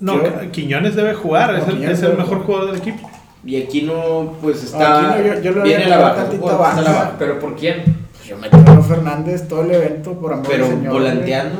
[0.00, 2.76] No, Yo- Quiñones debe jugar, No, es el, Quiñones es el debe mejor jugador del
[2.80, 3.10] equipo.
[3.44, 5.10] Y Aquino, pues está.
[5.14, 6.14] Aquino yo- yo lo viene había la puesto baja.
[6.16, 7.04] tantito supongo que está a la baja.
[7.04, 7.16] baja.
[7.18, 7.82] ¿Pero por quién?
[8.12, 10.92] Pues yo meto a Leo Fernández todo el evento por amor Pero al Señor.
[10.92, 11.58] volanteando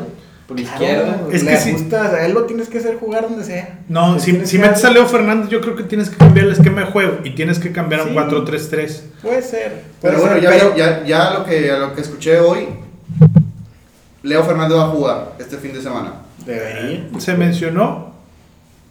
[0.49, 0.65] por güey.
[0.65, 1.15] izquierda.
[1.15, 1.73] Claro, Es le que sí.
[1.73, 3.79] gusta, a él lo tienes que hacer jugar donde sea.
[3.89, 6.11] No, Le si, tienes si que metes dar- a Leo Fernández, yo creo que tienes
[6.11, 8.15] que cambiar el esquema de juego y tienes que cambiar a un Sí.
[8.17, 9.05] 4-3-3.
[9.23, 9.83] Puede ser.
[10.03, 12.67] Pero bueno, ser, ya, pero- ya, ya lo, que, a lo que escuché hoy,
[14.27, 16.13] Leo Fernández va a jugar este fin de semana.
[16.45, 17.09] Debería.
[17.19, 18.13] Se mencionó,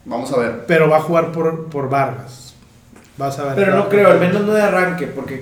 [0.06, 0.66] Vamos a ver.
[0.68, 2.54] pero va a jugar por, por Vargas.
[3.18, 3.56] Vas a ver.
[3.56, 5.42] Pero no creo, al menos no de arranque, porque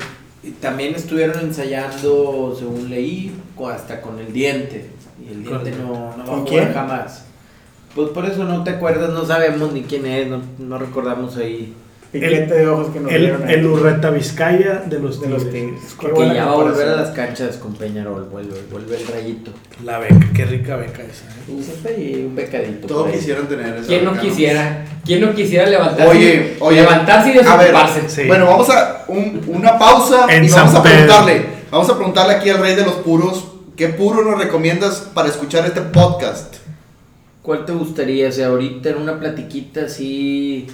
[0.62, 3.36] también estuvieron ensayando, según leí,
[3.72, 4.90] hasta con el diente.
[5.24, 6.74] Y el ¿Con- diente no, no va a jugar quién?
[6.74, 7.26] jamás.
[7.96, 11.74] Pues por eso no te acuerdas, no sabemos ni quién es, no, no recordamos ahí.
[12.13, 13.54] Piquete de ojos que nos El, dieron ahí.
[13.56, 15.63] el Urreta Vizcaya de los de los Tigres.
[15.63, 15.82] Tigres.
[15.89, 19.08] Qué Porque buena ya va a volver a las canchas con Peñarol, vuelve, vuelve el
[19.08, 19.52] rayito.
[19.84, 21.26] La beca, qué rica beca esa.
[21.26, 21.56] ¿eh?
[21.60, 22.88] Y siempre hay un becadito.
[22.88, 24.86] Todos quisieran tener esa ¿Quién no quisiera?
[25.04, 26.08] ¿Quién no quisiera levantarse?
[26.12, 26.82] Oye, oye.
[26.82, 28.02] Levantarse y A ver, desocuparse.
[28.10, 28.28] Sí.
[28.28, 30.95] Bueno, vamos a un- una pausa En y vamos a Pedro.
[30.95, 31.45] preguntarle.
[31.71, 33.45] Vamos a preguntarle aquí al rey de los puros.
[33.76, 36.58] ¿Qué puro nos recomiendas para escuchar este podcast?
[37.41, 38.30] ¿Cuál te gustaría?
[38.30, 40.67] O sea, ahorita en una platiquita así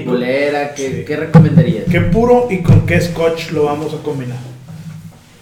[0.00, 1.04] futbolera, ¿qué, Sí.
[1.06, 1.84] ¿qué recomendarías?
[1.90, 4.38] ¿Qué puro y con qué scotch lo vamos a combinar?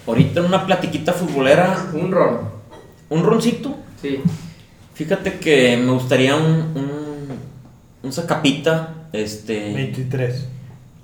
[0.07, 2.39] Ahorita en una platiquita futbolera, Un ron.
[3.09, 3.75] un roncito.
[4.01, 4.19] Sí.
[4.93, 6.43] Fíjate que me gustaría un,
[6.75, 7.27] un,
[8.03, 8.95] un Zacapita.
[9.13, 9.73] Este.
[9.73, 10.45] 23.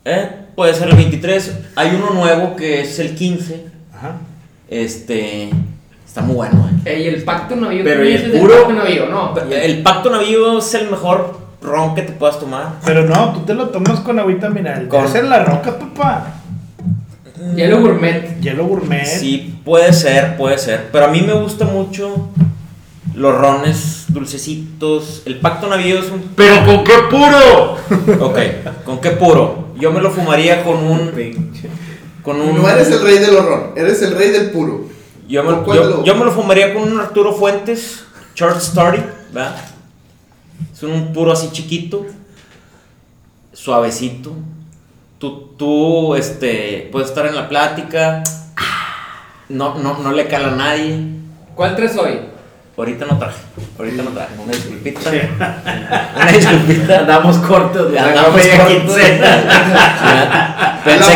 [0.05, 1.57] eh, puede ser el 23.
[1.75, 3.65] Hay uno nuevo que es el 15.
[3.93, 4.17] Ajá.
[4.69, 5.49] Este.
[6.05, 6.95] Está muy bueno, eh.
[6.95, 7.83] Ey, el pacto navío.
[7.83, 8.53] Pero ¿tú ¿y el puro?
[8.55, 9.05] pacto navío?
[9.07, 9.35] No.
[9.51, 12.73] El Pacto Navío es el mejor ron que te puedas tomar.
[12.85, 14.87] Pero no, tú te lo tomas con agüita mineral.
[14.87, 16.33] Con- Esa es la roca, papá.
[17.55, 18.39] Hielo gourmet.
[18.41, 19.05] Hielo gourmet.
[19.05, 20.89] Sí, puede ser, puede ser.
[20.91, 22.29] Pero a mí me gusta mucho
[23.13, 25.21] los rones dulcecitos.
[25.25, 26.21] El Pacto Navío es un.
[26.35, 27.77] ¿Pero con qué puro?
[28.25, 28.39] Ok,
[28.85, 29.67] ¿con qué puro?
[29.79, 31.11] Yo me lo fumaría con un.
[32.23, 32.55] Con un.
[32.57, 34.85] No eres el rey del horror, eres el rey del puro.
[35.27, 38.03] Yo me, ¿Con cuál yo- lo- yo me lo fumaría con un Arturo Fuentes,
[38.33, 39.03] Short Story,
[39.33, 39.55] ¿verdad?
[40.73, 42.05] Es un puro así chiquito,
[43.53, 44.33] suavecito.
[45.19, 48.23] Tú, tú este, puedes estar en la plática,
[49.49, 50.99] no, no, no le cala a nadie.
[51.55, 52.19] ¿Cuál tres hoy?
[52.77, 53.39] Ahorita no traje.
[53.79, 54.35] Ahorita no traje.
[54.37, 55.09] Una disculpita.
[56.15, 56.99] Una disculpita.
[56.99, 58.45] Andamos cortos, Andamos cortos.
[58.45, 58.75] la que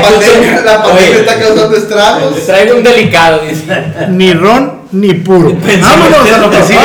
[0.02, 2.46] pandemia, usted- la pandemia Oye, está causando estragos.
[2.48, 3.84] Traigo un delicado, dice.
[4.10, 5.52] Ni ron ni puro.
[5.82, 6.80] Vámonos a lo que sigue.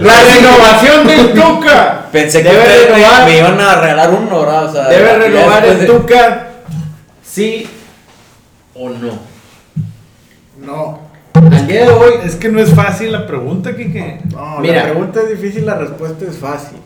[0.00, 2.06] La renovación del Tuca.
[2.12, 3.24] Pensé que Debe me, renovar.
[3.28, 4.64] me iban a regalar uno, ¿verdad?
[4.66, 6.46] O sea, Debe renovar el de- Tuca.
[7.24, 7.68] ¿Sí
[8.74, 9.18] o no?
[10.64, 11.00] No.
[11.34, 12.12] Al día de hoy.
[12.24, 14.20] Es que no es fácil la pregunta, Kike.
[14.32, 14.76] No, Mira.
[14.76, 16.78] la pregunta es difícil, la respuesta es fácil.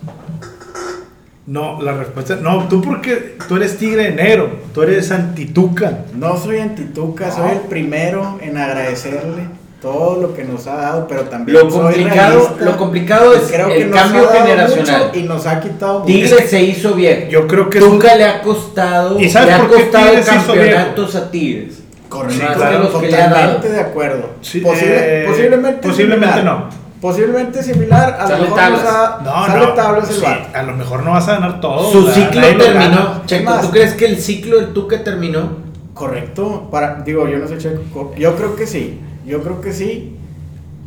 [1.46, 2.36] No, la respuesta.
[2.36, 4.50] No, tú porque tú eres tigre de negro.
[4.74, 6.00] Tú eres antituca.
[6.14, 9.44] No soy antituca, soy el primero en agradecerle
[9.80, 13.82] todo lo que nos ha dado, pero también Lo complicado, lo complicado es Creo que
[13.82, 15.10] el cambio generacional.
[15.14, 16.06] y nos ha quitado mucho.
[16.06, 17.28] Tigre se hizo bien.
[17.30, 20.14] Yo creo que un- Tuca le ha costado, ¿Y sabes le ha por qué costado
[20.24, 21.82] campeonatos a Tigres.
[22.10, 23.30] Correcto, Más claro, que los que le ha dado.
[23.34, 24.30] totalmente de acuerdo.
[24.42, 26.58] Sí, Posible- eh, posiblemente posiblemente similar.
[26.60, 26.80] no.
[27.00, 28.80] Posiblemente similar, a Sale lo mejor tablas.
[28.84, 29.72] ha- No, sale no.
[29.72, 30.48] tablas el sí, vato.
[30.58, 31.90] a lo mejor no vas a ganar todo.
[31.90, 33.22] Su ciclo terminó.
[33.24, 33.62] Checo, Más.
[33.62, 35.70] ¿tú crees que el ciclo del Tuca terminó?
[35.94, 40.16] Correcto, para, digo, yo no sé checo, yo creo que sí, yo creo que sí.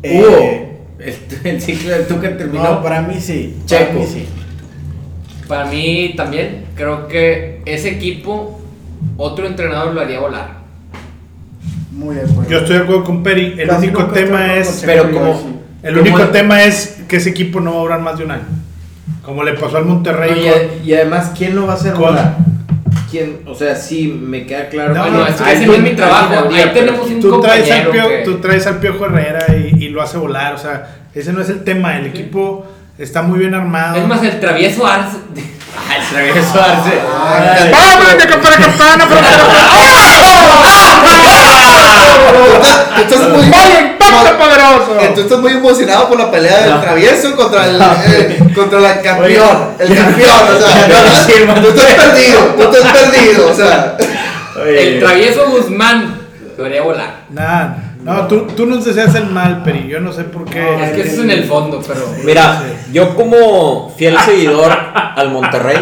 [0.02, 2.62] Hugo, Eh, el, el ciclo del Tuca terminó.
[2.64, 4.00] no, para mí sí, para Checo.
[4.00, 4.26] mí sí.
[5.48, 8.60] Para mí también, creo que ese equipo,
[9.16, 10.58] otro entrenador lo haría volar.
[11.92, 12.50] Muy de acuerdo.
[12.50, 13.54] Yo estoy de acuerdo con Peri.
[13.58, 14.82] El Casi único tema es.
[14.84, 15.46] pero como- sí.
[15.82, 18.30] El único el- tema es que ese equipo no va a durar más de un
[18.30, 18.42] año.
[19.22, 20.30] Como le pasó al Monterrey.
[20.30, 22.36] No, y, con- y además, ¿quién lo va a hacer con- volar?
[23.14, 23.42] ¿Quién?
[23.46, 24.92] O sea, sí, me queda claro.
[24.92, 26.48] No, es que Alguien- ese no es mi trabajo.
[26.52, 29.84] Ahí tenemos un tú traes, al compañero pio, que- tú traes al Piojo Herrera y,
[29.84, 30.54] y lo hace volar.
[30.54, 31.96] O sea, ese no es el tema.
[31.96, 32.66] El equipo
[32.98, 33.98] está muy bien armado.
[33.98, 35.18] Es más, el travieso Arce.
[35.96, 37.02] El travieso Arce.
[37.70, 39.08] ¡Vamos de campana a campana!
[43.00, 45.14] estás muy, impacto poderoso!
[45.14, 49.74] tú estás muy emocionado por la pelea del travieso contra el, eh, contra el campeón.
[49.78, 50.88] El campeón, o sea,
[51.46, 53.96] no tú estás perdido, tú estás perdido, o sea.
[54.66, 56.20] El travieso Guzmán
[56.56, 57.24] lo haría volar.
[57.30, 59.88] Nah, no, tú, tú nos deseas el mal, Peri.
[59.88, 60.60] Yo no sé por qué.
[60.84, 62.00] Es que eso es en el fondo, pero.
[62.24, 62.62] Mira,
[62.92, 65.76] yo como fiel seguidor al Monterrey.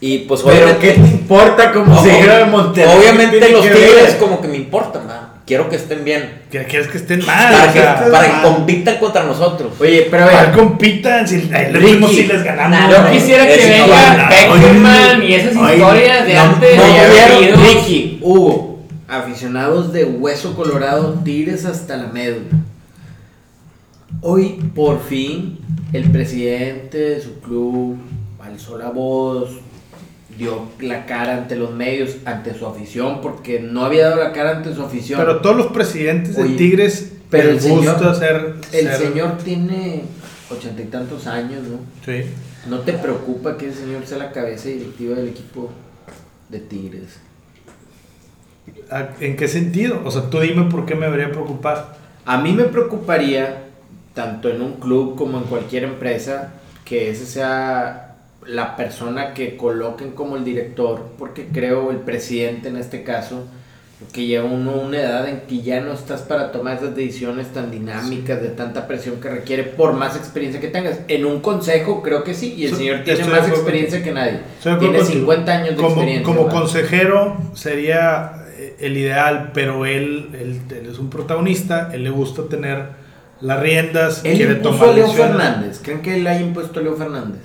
[0.00, 0.86] Y pues Pero obviamente.
[0.86, 2.94] ¿qué te importa como seguidor de Monterrey?
[2.98, 5.22] Obviamente ¿Qué tiene los que Tigres como que me importan, ¿verdad?
[5.46, 6.42] Quiero que estén bien.
[6.50, 7.52] Que quieres que estén mal.
[7.52, 9.72] Para o que, para que compitan contra nosotros.
[9.78, 11.28] Oye, pero a ¿cuál ver, compitan?
[11.28, 12.78] Si, Ricky, si les ganamos.
[12.78, 14.28] nah, Yo no, quisiera que venga igual.
[14.28, 16.76] Peckerman y esas historias de no- antes.
[16.76, 17.62] no.
[17.62, 18.73] Ricky, Hugo,
[19.08, 22.46] aficionados de Hueso Colorado, Tigres hasta la médula.
[24.20, 25.58] Hoy, por fin,
[25.92, 27.96] el presidente de su club
[28.40, 29.50] alzó la voz,
[30.38, 34.56] dio la cara ante los medios, ante su afición, porque no había dado la cara
[34.58, 35.20] ante su afición.
[35.20, 39.38] Pero todos los presidentes de Tigres pero les el señor- gusta ser, el ser- señor
[39.38, 40.02] tiene
[40.50, 41.78] ochenta y tantos años, ¿no?
[42.04, 42.22] Sí.
[42.68, 45.70] ¿No te preocupa que el señor sea la cabeza directiva del equipo
[46.48, 47.18] de Tigres?
[48.90, 50.00] ¿A- ¿En qué sentido?
[50.04, 51.96] O sea, tú dime por qué me debería preocupar.
[52.24, 53.64] A mí me preocuparía,
[54.14, 56.52] tanto en un club como en cualquier empresa,
[56.84, 62.76] que ese sea la persona que coloquen como el director, porque creo el presidente en
[62.76, 63.44] este caso,
[64.12, 67.70] que lleva uno una edad en que ya no estás para tomar esas decisiones tan
[67.70, 71.00] dinámicas, de tanta presión que requiere, por más experiencia que tengas.
[71.08, 74.40] En un consejo creo que sí, y el So- señor tiene más experiencia que nadie.
[74.62, 75.04] Tiene contigo.
[75.04, 76.24] 50 años de como, experiencia.
[76.26, 78.43] Como consejero sería
[78.80, 83.02] el ideal, pero él, él, él es un protagonista, él le gusta tener
[83.40, 85.36] las riendas, Él quiere impuso tomar a Leo decisiones.
[85.36, 85.80] Fernández.
[85.82, 87.40] ¿Creen que él haya impuesto a Leo Fernández?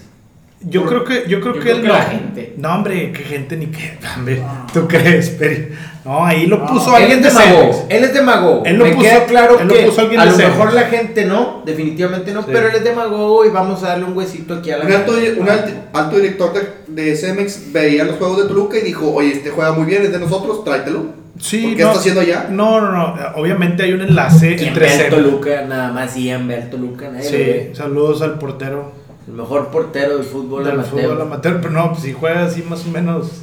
[0.61, 1.93] Yo creo que, yo creo Yo que creo él que no.
[1.93, 2.53] la gente.
[2.57, 3.97] No, hombre, qué gente ni qué.
[4.17, 4.41] hombre,
[4.73, 5.69] ¿Tú crees, Peri?
[6.03, 7.41] No, ahí lo puso él alguien es de.
[7.41, 7.77] Cemex.
[7.89, 8.63] Él es demagogo.
[8.65, 10.57] Él lo Me puso- queda claro él lo que puso alguien a de lo Cemex.
[10.57, 12.49] mejor la gente no, definitivamente no, Sí.
[12.51, 15.13] pero él es demagogo y vamos a darle un huesito aquí a la Un alto,
[15.13, 15.39] gente.
[15.39, 16.53] un alto, alto director
[16.87, 20.03] de, de Cemex veía los juegos de Toluca y dijo, oye, este juega muy bien,
[20.03, 21.18] es de nosotros, tráetelo.
[21.39, 22.47] Sí, ¿Por qué no, está haciendo allá?
[22.51, 23.15] No, no, no.
[23.35, 25.09] Obviamente hay un enlace ¿Quién entre Cemex.
[25.09, 25.61] Toluca?
[25.65, 27.11] Nada más ve al Toluca.
[27.21, 28.91] Sí, saludos al portero
[29.27, 31.01] El mejor portero del fútbol del amateur.
[31.01, 33.41] fútbol amateur, pero no, pues si juega así más o menos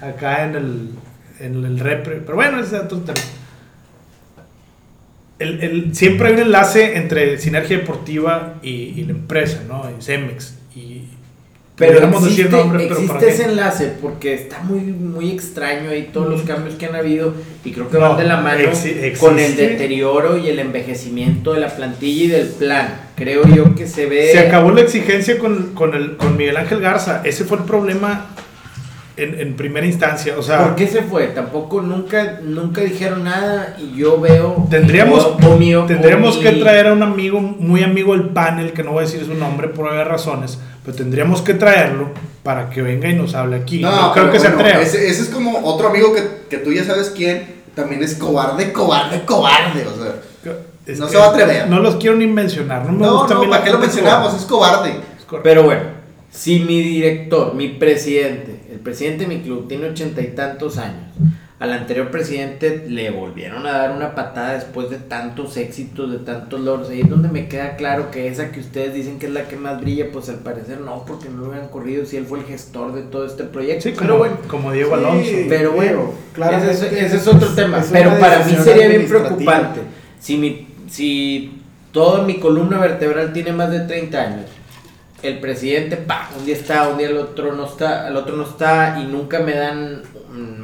[0.00, 0.90] acá en el,
[1.40, 2.16] en el repre.
[2.24, 3.18] Pero bueno, ese es otro tema.
[5.38, 9.84] El, el- siempre hay un enlace entre Sinergia Deportiva y, y la empresa, ¿no?
[9.98, 10.54] Y Cemex.
[11.80, 16.10] Pero pudiéramos existe, decir nombres, pero existe ese enlace porque está muy, muy extraño ahí
[16.12, 18.68] todos los cambios que han habido y creo que No, van de la mano
[19.18, 23.00] con el deterioro y el envejecimiento de la plantilla y del plan.
[23.16, 24.30] Creo yo que se ve...
[24.30, 27.22] Se acabó la exigencia con, con, el, con Miguel Ángel Garza.
[27.24, 28.26] Ese fue el problema
[29.22, 30.34] en, en primera instancia.
[30.38, 31.26] O sea, ¿Por qué se fue?
[31.28, 34.66] Tampoco nunca, nunca dijeron nada y yo veo...
[34.70, 38.28] Tendríamos, o- o mi- o tendríamos mi- que traer a un amigo, muy amigo del
[38.30, 42.08] panel, que no voy a decir su nombre por varias razones, pero tendríamos que traerlo
[42.42, 43.80] para que venga y nos hable aquí.
[43.80, 44.82] No, creo pero que se bueno, atreva.
[44.82, 48.72] Ese, ese es como otro amigo que, que tú ya sabes quién, también es cobarde,
[48.72, 49.86] cobarde, cobarde.
[49.86, 50.14] O sea,
[50.86, 51.68] Es no que se va a atrever.
[51.68, 52.84] No los quiero ni mencionar.
[52.86, 54.32] No me no, gusta no, ¿para qué lo mencionamos?
[54.46, 54.90] cobarde.
[55.18, 55.44] Es cobarde.
[55.48, 55.82] Pero bueno,
[56.32, 61.04] si mi director, mi presidente, el presidente de mi club tiene ochenta y tantos años,
[61.58, 66.58] al anterior presidente le volvieron a dar una patada después de tantos éxitos, de tantos
[66.58, 66.88] logros.
[66.88, 69.56] Ahí es donde me queda claro que esa que ustedes dicen que es la que
[69.56, 72.46] más brilla, pues al parecer no, porque no lo hubieran corrido si él fue el
[72.46, 73.82] gestor de todo este proyecto.
[73.82, 74.36] Sí, como, pero bueno.
[74.48, 75.04] como Diego Sí.
[75.04, 75.30] Alonso.
[75.50, 77.80] Pero bueno, claramente ese, es- ese es otro es- tema.
[77.80, 79.80] es Pero para mí sería bien preocupante.
[80.18, 81.60] Si, mi, si
[81.92, 84.46] toda mi columna vertebral tiene más de 30 años,
[85.22, 88.44] el presidente, pa, un día está, un día el otro no está, el otro no
[88.44, 90.02] está y nunca me dan,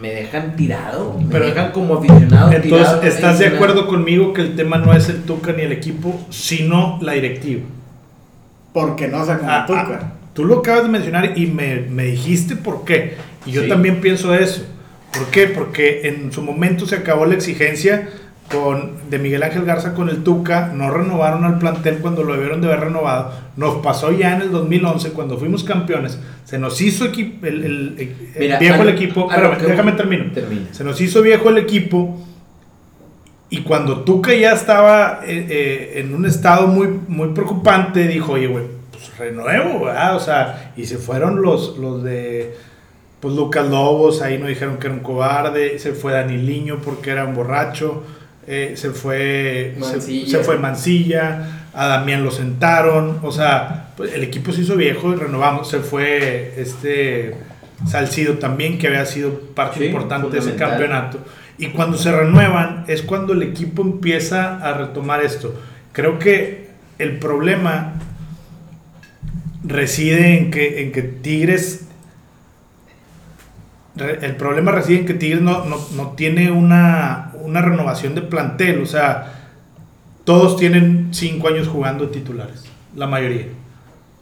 [0.01, 3.03] me dejan tirado, me Pero- dejan como aficionado Entonces, tirado.
[3.03, 6.99] ¿estás de acuerdo conmigo que el tema no es el Tuca ni el equipo, sino
[7.03, 7.63] la directiva?
[8.73, 10.01] Porque no sacan Ah, a Tuca.
[10.03, 13.17] ah, tú lo acabas de mencionar y me, me dijiste por qué.
[13.47, 13.69] Y yo Sí.
[13.69, 14.65] también pienso eso.
[15.13, 15.47] ¿Por qué?
[15.47, 18.09] Porque en su momento se acabó la exigencia
[18.51, 20.73] con, de Miguel Ángel Garza con el Tuca.
[20.75, 23.33] No renovaron al plantel cuando lo debieron de haber renovado.
[23.57, 26.19] Nos pasó ya en el 2011 cuando fuimos campeones.
[26.45, 27.11] Se nos hizo el,
[27.43, 29.29] el- el Mira, viejo el equipo.
[29.31, 30.31] Espérame, déjame terminar.
[30.33, 30.67] Termina.
[30.73, 32.23] Se nos hizo viejo el equipo.
[33.49, 38.49] Y cuando Tuca ya estaba eh, eh, en un estado muy, muy preocupante, dijo, oye,
[38.49, 40.17] güey, pues renuevo, ¿verdad?
[40.17, 42.57] O sea, y se fueron los, los de,
[43.21, 47.11] pues Lucas Lobos, ahí no dijeron que era un cobarde, se fue Dani Liño porque
[47.11, 48.03] era un borracho,
[48.47, 50.39] eh, se fue Mancilla.
[50.39, 55.13] se fue Mancilla, a Damián lo sentaron, o sea, pues, el equipo se hizo viejo
[55.13, 57.35] y renovamos, se fue este
[57.87, 61.19] Salcido también, que había sido parte Sí, importante de ese campeonato.
[61.59, 65.55] Y cuando se renuevan es cuando el equipo empieza a retomar esto.
[65.93, 66.69] Creo que
[66.99, 67.95] el problema
[69.65, 71.83] reside en que, en que Tigres...
[73.99, 78.83] El problema reside en que Tigres no, no, no tiene una, una renovación de plantel.
[78.83, 79.33] O sea,
[80.25, 82.65] todos tienen cinco años jugando de titulares.
[82.95, 83.47] La mayoría.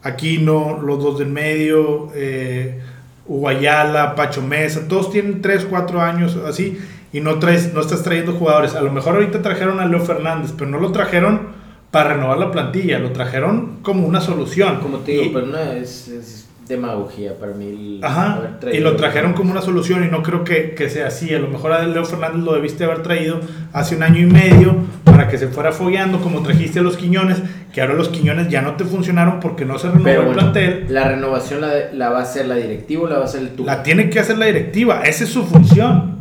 [0.03, 2.79] Aquino, los dos del medio, eh,
[3.27, 6.77] Uguayala, Pacho Mesa, todos tienen 3, 4 años así
[7.11, 8.75] y no, traes, no estás trayendo jugadores.
[8.75, 11.41] A lo mejor ahorita trajeron a Leo Fernández, pero no lo trajeron
[11.89, 14.79] para renovar la plantilla, lo trajeron como una solución.
[14.79, 17.65] Como te digo, Y- pero no es, es demagogía para mí.
[17.97, 20.89] el Ajá, haber traído- y lo trajeron como una solución y no creo que, que
[20.89, 21.33] sea así.
[21.33, 23.39] A lo mejor a Leo Fernández lo debiste haber traído
[23.73, 27.37] hace un año y medio para que se fuera fogueando como trajiste a los Quiñones,
[27.73, 30.41] que ahora los Quiñones ya no te funcionaron porque no se renovó Pero el bueno,
[30.41, 30.85] plantel.
[30.89, 33.49] la renovación la, la va a hacer la directiva o la va a hacer el
[33.49, 33.71] Tuca.
[33.75, 36.15] La tiene que hacer la directiva, esa es su función.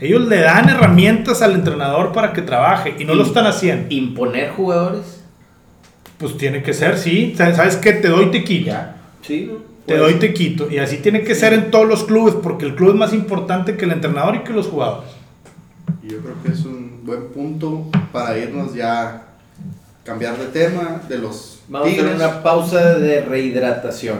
[0.00, 3.86] Ellos le dan herramientas al entrenador para que trabaje y no lo están haciendo.
[3.94, 5.24] Imponer jugadores.
[6.18, 7.34] Pues tiene que ser, sí.
[7.36, 7.92] ¿Sabes qué?
[7.92, 8.72] Te doy, te quito.
[9.22, 9.50] Sí.
[9.88, 10.70] Te doy, te quito.
[10.70, 13.78] Y así tiene que ser en todos los clubes porque el club es más importante
[13.78, 15.10] que el entrenador y que los jugadores.
[16.02, 19.28] Yo creo que es un buen punto para irnos ya,
[20.04, 24.18] cambiar de tema, de los Vamos a hacer una pausa de rehidratación.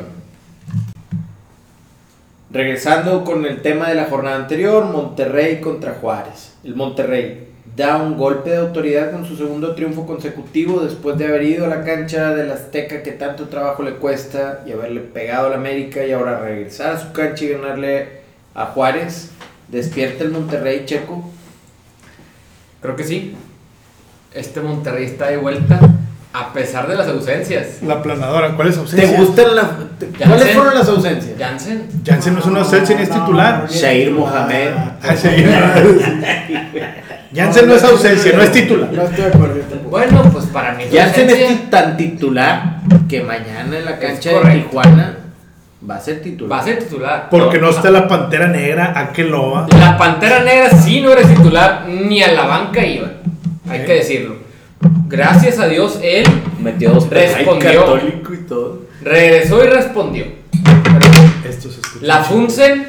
[2.50, 6.54] Regresando con el tema de la jornada anterior, Monterrey contra Juárez.
[6.64, 7.47] El Monterrey
[7.78, 11.68] da un golpe de autoridad con su segundo triunfo consecutivo después de haber ido a
[11.68, 16.10] la cancha del Azteca que tanto trabajo le cuesta y haberle pegado al América y
[16.10, 18.08] ahora regresar a su cancha y ganarle
[18.54, 19.30] a Juárez.
[19.68, 21.30] Despierta el Monterrey, Checo.
[22.82, 23.36] Creo que sí.
[24.34, 25.78] Este Monterrey está de vuelta
[26.32, 27.80] a pesar de las ausencias.
[27.82, 29.18] La planadora, ¿cuál es su ¿Te ausencia?
[29.20, 29.66] gustan las...
[30.26, 31.38] ¿Cuáles fueron las ausencias?
[31.38, 31.88] Jansen.
[32.04, 33.68] Jansen no es una ausencia ni es titular.
[33.70, 34.72] Shair Mohamed.
[35.00, 35.28] Ah, sí.
[37.34, 38.90] Jansen no es ausencia, no es titular.
[38.92, 39.90] No estoy de acuerdo tampoco.
[39.90, 40.84] Bueno, pues para mí.
[40.92, 44.60] Jansen es tan titular que mañana en la cancha de.
[44.62, 45.16] Tijuana
[45.88, 46.58] va a ser titular.
[46.58, 47.28] Va a ser titular.
[47.30, 49.66] Porque no está la pantera negra, Akeloba.
[49.78, 53.08] La Pantera Negra sí no era titular, ni a la banca iba.
[53.68, 54.36] Hay que decirlo.
[55.08, 56.24] Gracias a Dios, él
[56.60, 57.80] Metió dos respondió.
[57.80, 58.82] católico y todo.
[59.02, 60.24] Regresó y respondió.
[61.48, 62.06] Esto se escucha.
[62.06, 62.86] La Funsen,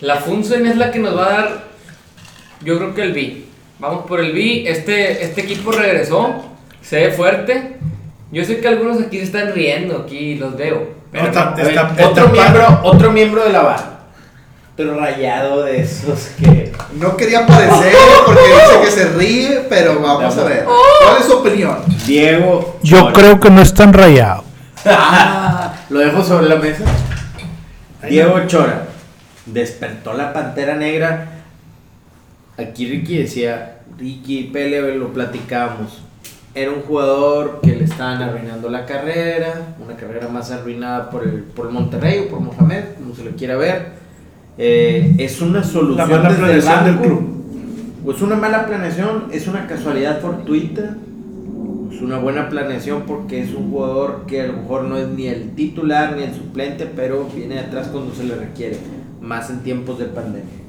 [0.00, 1.67] la Funsen es la que nos va a dar,
[2.62, 3.44] yo creo que el B.
[3.78, 4.64] Vamos por el B.
[4.68, 6.44] Este, este equipo regresó,
[6.82, 7.76] se ve fuerte.
[8.32, 10.96] Yo sé que algunos aquí se están riendo, aquí los veo.
[11.12, 13.94] No, está- ver, está- otro, está- miembro, otro miembro de la banda.
[14.76, 16.72] Pero rayado de esos que.
[17.00, 17.92] No quería aparecer
[18.26, 20.64] porque dice que se ríe, pero vamos a ver.
[20.64, 21.78] ¿Cuál es su opinión?
[22.06, 22.78] Diego.
[22.82, 23.12] Yo Chora.
[23.12, 24.44] creo que no es tan rayado.
[24.84, 26.84] Ah, lo dejo sobre la mesa.
[28.08, 28.84] Diego Chora.
[29.46, 31.37] despertó la pantera negra.
[32.58, 36.02] Aquí Ricky decía, Ricky Pele lo platicábamos.
[36.56, 41.44] Era un jugador que le estaban arruinando la carrera, una carrera más arruinada por el,
[41.44, 43.92] por el Monterrey o por Mohamed, como se lo quiera ver.
[44.58, 47.44] Eh, es una La solución mala desde el planeación del club.
[48.04, 50.96] Pues una mala planeación, es una casualidad fortuita,
[51.92, 55.28] es una buena planeación porque es un jugador que a lo mejor no es ni
[55.28, 58.78] el titular ni el suplente, pero viene atrás cuando se le requiere,
[59.20, 60.67] más en tiempos de pandemia.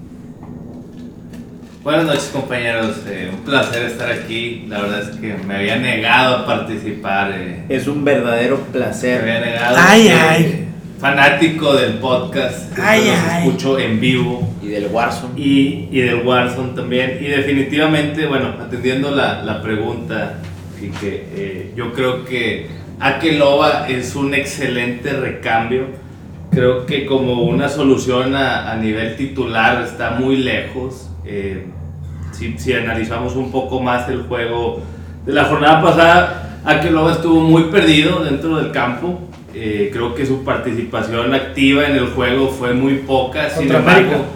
[1.84, 4.66] Buenas noches compañeros, Eh, un placer estar aquí.
[4.68, 7.32] La verdad es que me había negado a participar.
[7.34, 9.22] eh, Es un verdadero me placer.
[9.22, 9.78] había negado.
[9.80, 10.66] Ay, ay.
[11.00, 12.78] Fanático del podcast.
[12.78, 13.48] Ay, los ay.
[13.48, 14.54] escucho en vivo.
[14.62, 15.40] Y del Warzone.
[15.40, 17.18] Y, y del Warzone también.
[17.22, 20.36] Y definitivamente, bueno, atendiendo la, la pregunta,
[20.82, 22.68] y que eh, yo creo que
[23.00, 25.88] Akeloba es un excelente recambio.
[26.52, 31.09] Creo que como una solución a, a nivel titular está muy lejos.
[31.26, 31.66] Eh,
[32.32, 34.82] si, si analizamos un poco más el juego
[35.26, 39.20] de la jornada pasada, Akeloba estuvo muy perdido dentro del campo.
[39.54, 43.50] Eh, creo que su participación activa en el juego fue muy poca.
[43.50, 44.30] Sin Contra embargo, América.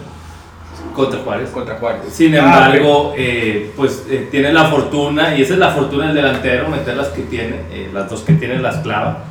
[0.94, 1.50] contra Juárez.
[1.50, 2.00] Contra Juárez.
[2.10, 6.16] Sin Ah, embargo, eh, pues eh, tiene la fortuna, y esa es la fortuna del
[6.16, 9.24] delantero, meter las que tiene, eh, las dos que tiene las clava.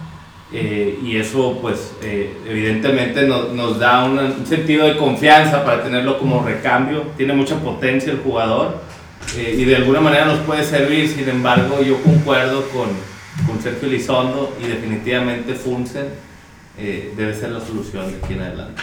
[0.54, 5.84] Eh, y eso, pues, eh, evidentemente nos, nos da un, un sentido de confianza para
[5.84, 7.08] tenerlo como recambio.
[7.18, 8.82] Tiene mucha potencia el jugador
[9.38, 11.10] eh, y de alguna manera nos puede servir.
[11.10, 12.90] Sin embargo, yo concuerdo con,
[13.48, 16.06] con Sergio Elizondo y definitivamente Funsen
[16.78, 18.82] eh, debe ser la solución de aquí en adelante.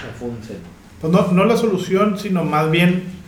[1.01, 3.20] Pues no, no la solución, sino más bien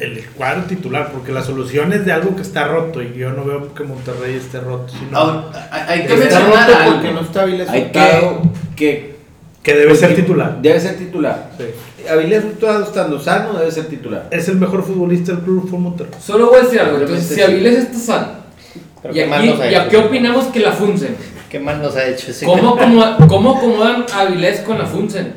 [0.00, 3.44] el cuadro titular, porque la solución es de algo que está roto y yo no
[3.44, 6.94] veo que Monterrey esté roto, sino Ahora, hay hay que Está mencionar roto algo.
[6.94, 8.42] porque no está Avilés Hay Hurtado,
[8.76, 9.16] que,
[9.62, 10.58] que debe ser titular.
[10.62, 11.50] debe ser titular.
[11.58, 11.64] Sí.
[12.10, 14.26] Avilés Hurtado estando sano debe ser titular.
[14.30, 16.14] Es el mejor futbolista del club fue Monterrey.
[16.18, 16.98] Solo voy a decir algo.
[16.98, 18.28] Entonces, si Avilés está sano,
[19.02, 21.16] Pero ¿y ¿qué más aquí, nos ha ¿y a qué opinamos que la Funsen?
[21.50, 25.34] ¿Qué más nos ha hecho ese ¿Cómo, cómo, ¿Cómo acomodan Avilés con la Funsen?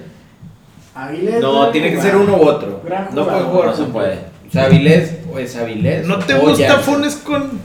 [0.95, 2.81] Avilés No, tiene que ser uno u otro.
[3.13, 4.32] No puede jugar No se puede.
[4.53, 6.05] O sea, Avilés o es Avilés.
[6.05, 6.77] ¿No te gusta.
[6.77, 7.59] Funes con.?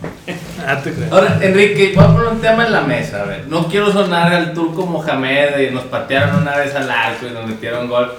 [0.66, 1.12] Ah, te creo.
[1.12, 3.24] Ahora, Enrique, voy a poner un tema en la mesa.
[3.24, 7.26] A ver, no quiero sonar al turco Mohamed y nos patearon una vez al arco
[7.26, 8.10] y nos metieron gol.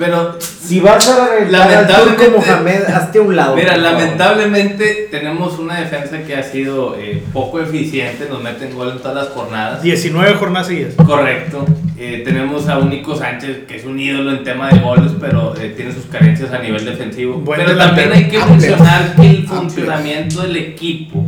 [0.00, 3.54] Pero, Si vas a al Lamentablemente- turco Mohamed, hazte a un lado.
[3.54, 8.26] mira, lamentablemente tenemos una defensa que ha sido eh, poco eficiente.
[8.30, 9.82] Nos meten gol en todas las jornadas.
[9.82, 10.94] 19 jornadas seguidas.
[10.94, 11.66] Correcto.
[11.98, 15.54] Eh, tenemos a un Nico Sánchez que es un ídolo en tema de goles, pero
[15.60, 17.34] eh, tiene sus carencias a nivel defensivo.
[17.34, 18.08] Buen pero delantero.
[18.10, 21.26] también hay que mencionar que el funcionamiento del equipo,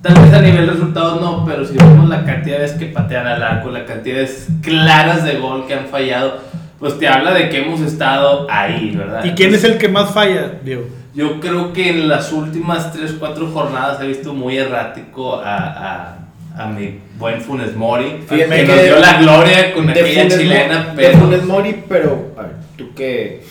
[0.00, 3.26] tal vez a nivel resultados no, pero si vemos la cantidad de veces que patean
[3.26, 6.38] al arco, la cantidad de veces claras de gol que han fallado,
[6.84, 9.24] pues te habla de que hemos estado ahí, ¿verdad?
[9.24, 10.84] ¿Y quién es el que más falla, Diego?
[11.14, 16.18] Yo creo que en las últimas 3-4 jornadas he visto muy errático a,
[16.56, 19.92] a, a mi buen Funes Mori, Fíjate que que nos dio la gloria con de
[19.92, 21.08] aquella Funes chilena, Mo- pero...
[21.08, 22.32] De Funes Mori, pero.
[22.36, 23.42] A ver, ¿tú qué.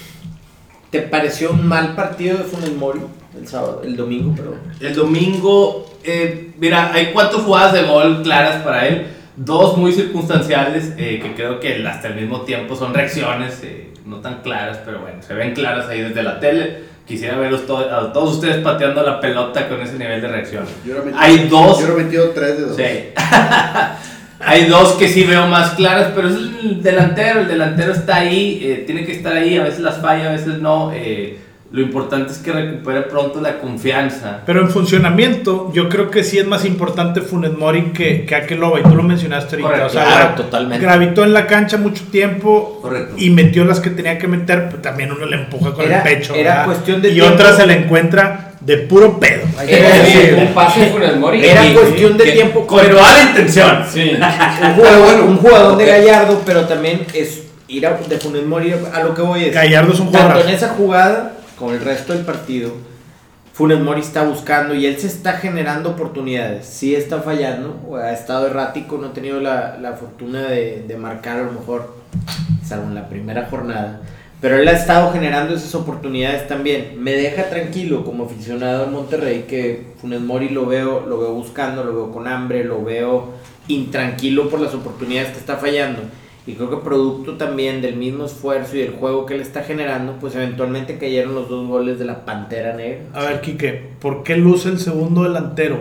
[0.92, 3.00] ¿Te pareció un mal partido de Funes Mori
[3.36, 4.60] el sábado, el domingo, perdón?
[4.80, 10.94] El domingo, eh, mira, hay cuatro jugadas de gol claras para él, dos muy circunstanciales,
[10.98, 15.00] eh, que creo que hasta el mismo tiempo son reacciones, eh, no tan claras, pero
[15.00, 16.92] bueno, se ven claras ahí desde la tele.
[17.08, 20.64] Quisiera verlos to- a todos ustedes pateando la pelota con ese nivel de reacción.
[20.86, 21.80] Yo metido- Hay dos.
[21.80, 22.76] Yo hubiera metido 3 de 2.
[22.78, 22.84] Sí.
[24.46, 27.42] Hay dos que sí veo más claras, pero es el delantero.
[27.42, 29.58] El delantero está ahí, eh, tiene que estar ahí.
[29.58, 30.92] A veces las falla, a veces no.
[30.94, 31.38] eh,
[31.74, 34.42] lo importante es que recupere pronto la confianza.
[34.46, 38.80] Pero en funcionamiento, yo creo que sí es más importante Funes Mori que, que Akeloba,
[38.80, 39.68] y tú lo mencionaste ahorita.
[39.70, 40.86] Correcto, o sea, claro, totalmente.
[40.86, 43.16] gravitó en la cancha mucho tiempo Correcto.
[43.18, 46.04] y metió las que tenía que meter, pero también uno le empuja con Era- el
[46.04, 46.36] pecho.
[46.36, 46.66] era ¿verdad?
[46.68, 47.34] cuestión de y tiempo.
[47.34, 49.42] otra se le encuentra de puro pedo.
[49.68, 50.42] Era decirlo.
[50.44, 51.44] un pase de Funes Mori.
[51.44, 52.68] Era Y- cuestión de Que- tiempo.
[52.68, 53.84] Con pero- toda la intención.
[54.62, 59.04] un jugador, un jugador de Gallardo, pero también es ir a, de Funes Mori a
[59.04, 59.56] lo que voy es.
[59.56, 60.48] Gallardo es un Tanto jugador.
[60.50, 62.72] en esa jugada como el resto del partido,
[63.54, 66.66] Funes Mori está buscando y él se está generando oportunidades.
[66.66, 70.98] Sí está fallando, o ha estado errático, no ha tenido la, la fortuna de, de
[70.98, 71.96] marcar a lo mejor,
[72.66, 74.02] salvo en la primera jornada.
[74.42, 76.96] Pero él ha estado generando esas oportunidades también.
[76.98, 81.84] Me deja tranquilo como aficionado al Monterrey que Funes Mori lo veo, lo veo buscando,
[81.84, 83.36] lo veo con hambre, lo veo
[83.68, 86.02] intranquilo por las oportunidades que está fallando.
[86.46, 90.18] Y creo que producto también del mismo esfuerzo y del juego que él está generando,
[90.20, 93.00] pues eventualmente cayeron los dos goles de la Pantera Negra.
[93.14, 95.78] A ver, Quique, ¿por qué luce el segundo delantero?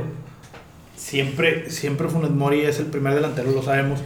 [0.96, 4.00] Siempre, siempre Funes Mori es el primer delantero, lo sabemos.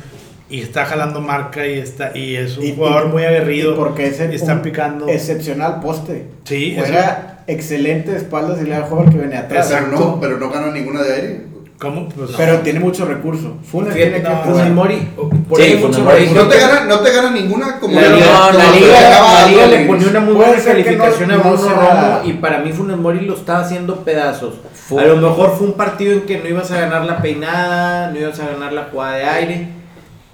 [0.49, 3.73] y está jalando marca y está y es un Y- jugador y- muy aguerrido.
[3.73, 5.09] y porque es el- está un picando.
[5.09, 6.27] Excepcional poste.
[6.45, 9.67] Sí, Era excelente de espaldas y le da juego al que venía atrás.
[9.69, 11.41] Pero no, pero no gana ninguna de aire.
[11.79, 12.09] ¿Cómo?
[12.09, 13.57] Pues, Pero tiene mucho recurso.
[13.71, 14.71] Funes Fíjate tiene que que Funes jugar.
[14.71, 15.09] Mori,
[15.47, 15.79] por Sí,
[16.35, 20.09] No te gana, no te gana ninguna como La liga, la liga, la le ponía
[20.09, 23.35] una muy buena no- calificación a no Bruno Romo y para mí Funes Mori lo
[23.35, 24.55] estaba haciendo pedazos.
[24.99, 28.19] A lo mejor fue un partido en que no ibas a ganar la peinada, no
[28.21, 29.69] ibas a ganar la jugada de aire.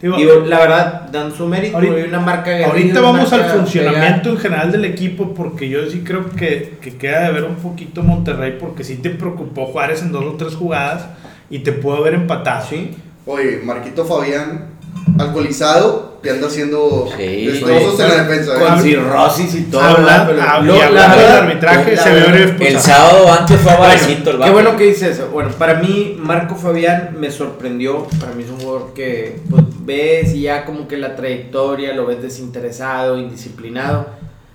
[0.00, 3.44] digo, Digo, la verdad, dan su mérito, Ahorita- hay una marca Ahorita una vamos al
[3.50, 7.56] funcionamiento en general del equipo porque yo sí creo que, que queda de ver un
[7.56, 11.06] poquito Monterrey porque sí te preocupó Juárez en dos o tres jugadas
[11.52, 12.66] y te pudo haber empatado.
[12.68, 12.96] Sí.
[13.26, 14.70] Oye, Marquito Fabián,
[15.18, 18.54] alcoholizado, que anda haciendo Sí, destrozos en la defensa.
[18.58, 18.82] Con ¿eh?
[18.82, 19.80] cirrosis y todo.
[19.80, 22.56] Habla- pero hab- lo- y la hablando del verdad- arbitraje, la se ve.
[22.68, 25.28] El sábado antes fue a Bueno, Varecito el qué bueno que dices eso.
[25.32, 28.06] Bueno, para mí, Marco Fabián me sorprendió.
[28.20, 32.06] Para mí es un jugador que pues, ves y ya como que la trayectoria lo
[32.06, 34.06] ves desinteresado, indisciplinado.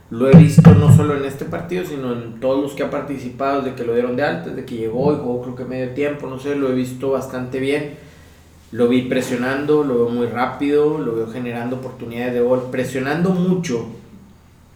[0.09, 3.61] Lo he visto no solo en este partido, sino en todos los que ha participado
[3.61, 6.27] desde que lo dieron de alta, desde que llegó y jugó creo que medio tiempo,
[6.27, 7.95] no sé, lo he visto bastante bien.
[8.71, 13.87] Lo vi presionando, lo veo muy rápido, lo veo generando oportunidades de gol, presionando mucho,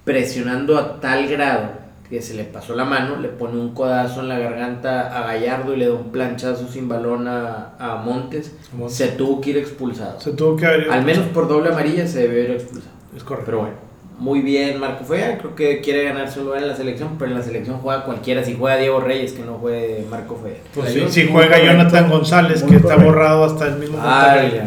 [0.03, 4.27] presionando a tal grado que se le pasó la mano, le pone un codazo en
[4.27, 8.97] la garganta a Gallardo y le da un planchazo sin balón a, a Montes, Montes.
[8.97, 10.19] se tuvo que ir expulsado.
[10.19, 10.91] Se tuvo que haber.
[10.91, 12.93] Al menos por doble amarilla se debió ir expulsado.
[13.15, 13.45] Es correcto.
[13.45, 13.90] Pero bueno,
[14.21, 17.37] muy bien Marco Fabián, creo que quiere ganarse un lugar en la selección, pero en
[17.39, 20.59] la selección juega cualquiera, si juega Diego Reyes que no juegue Marco Fabián.
[20.75, 24.61] Pues sí, si juega Jonathan González, que está borrado hasta el mismo Ay, Monterrey,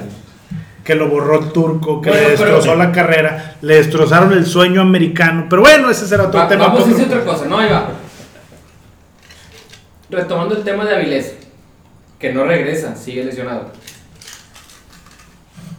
[0.83, 4.81] que lo borró Turco, que Bueno, le pero- destrozó la carrera, le destrozaron el sueño
[4.81, 5.47] americano.
[5.49, 6.67] Pero bueno, ese será otro Va- tema.
[6.67, 7.91] vamos a decir otra cosa, no, ahí va.
[10.11, 11.37] Retomando el tema de Avilés,
[12.19, 13.71] que no regresa, sigue lesionado.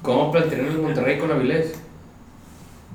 [0.02, 1.74] ¿Cómo plantearían el Monterrey con Avilés?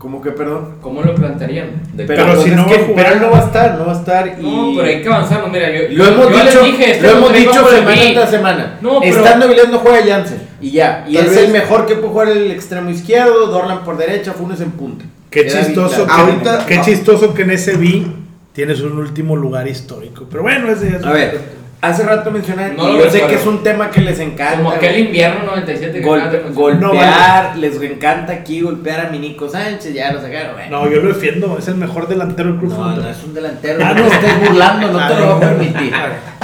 [0.01, 0.77] ¿Cómo que perdón?
[0.81, 1.83] ¿Cómo lo plantearían?
[1.93, 3.85] De- Pero si no que- va a jugar- pero él no va a estar, no
[3.85, 4.43] va a estar y...
[4.43, 7.19] No, pero hay que avanzar, no, mira, yo, Lo hemos yo dicho, dije, este lo
[7.19, 8.79] hemos dicho semana tras semana.
[8.81, 11.05] No, pero- Estando Avilés no juega Jansen y ya.
[11.07, 14.33] Y Tal es vez- el mejor que puede jugar el extremo izquierdo, Dorlan por derecha,
[14.33, 15.05] Funes en punta.
[15.29, 16.13] Qué Queda chistoso, que.
[16.13, 16.83] Ahorita- qué ah.
[16.83, 18.07] chistoso que en ese B
[18.55, 20.25] tienes un último lugar histórico.
[20.31, 21.41] Pero bueno, ese ya es A ver,
[21.83, 24.57] hace rato mencionaron, No y lo yo sé que es un tema que les encanta.
[24.57, 26.81] Como aquel invierno 97 que Gol- acaban de mencionar.
[26.91, 30.53] golpear, les encanta aquí golpear a mi Nico Sánchez, ya lo sacaron.
[30.55, 30.85] bueno.
[30.85, 33.79] No, yo lo defiendo, es el mejor delantero del Cruz No, no es un delantero,
[33.85, 35.93] no te estés burlando, no te lo voy a permitir.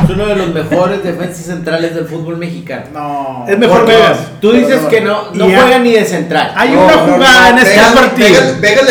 [0.03, 2.85] Es uno de los mejores defensas centrales del fútbol mexicano.
[2.93, 3.45] No.
[3.49, 4.19] Es mejor Vegas.
[4.41, 6.53] Tú dices no, que no, no juega ni de central.
[6.55, 8.41] Hay No, una no, jugada no, en este partido.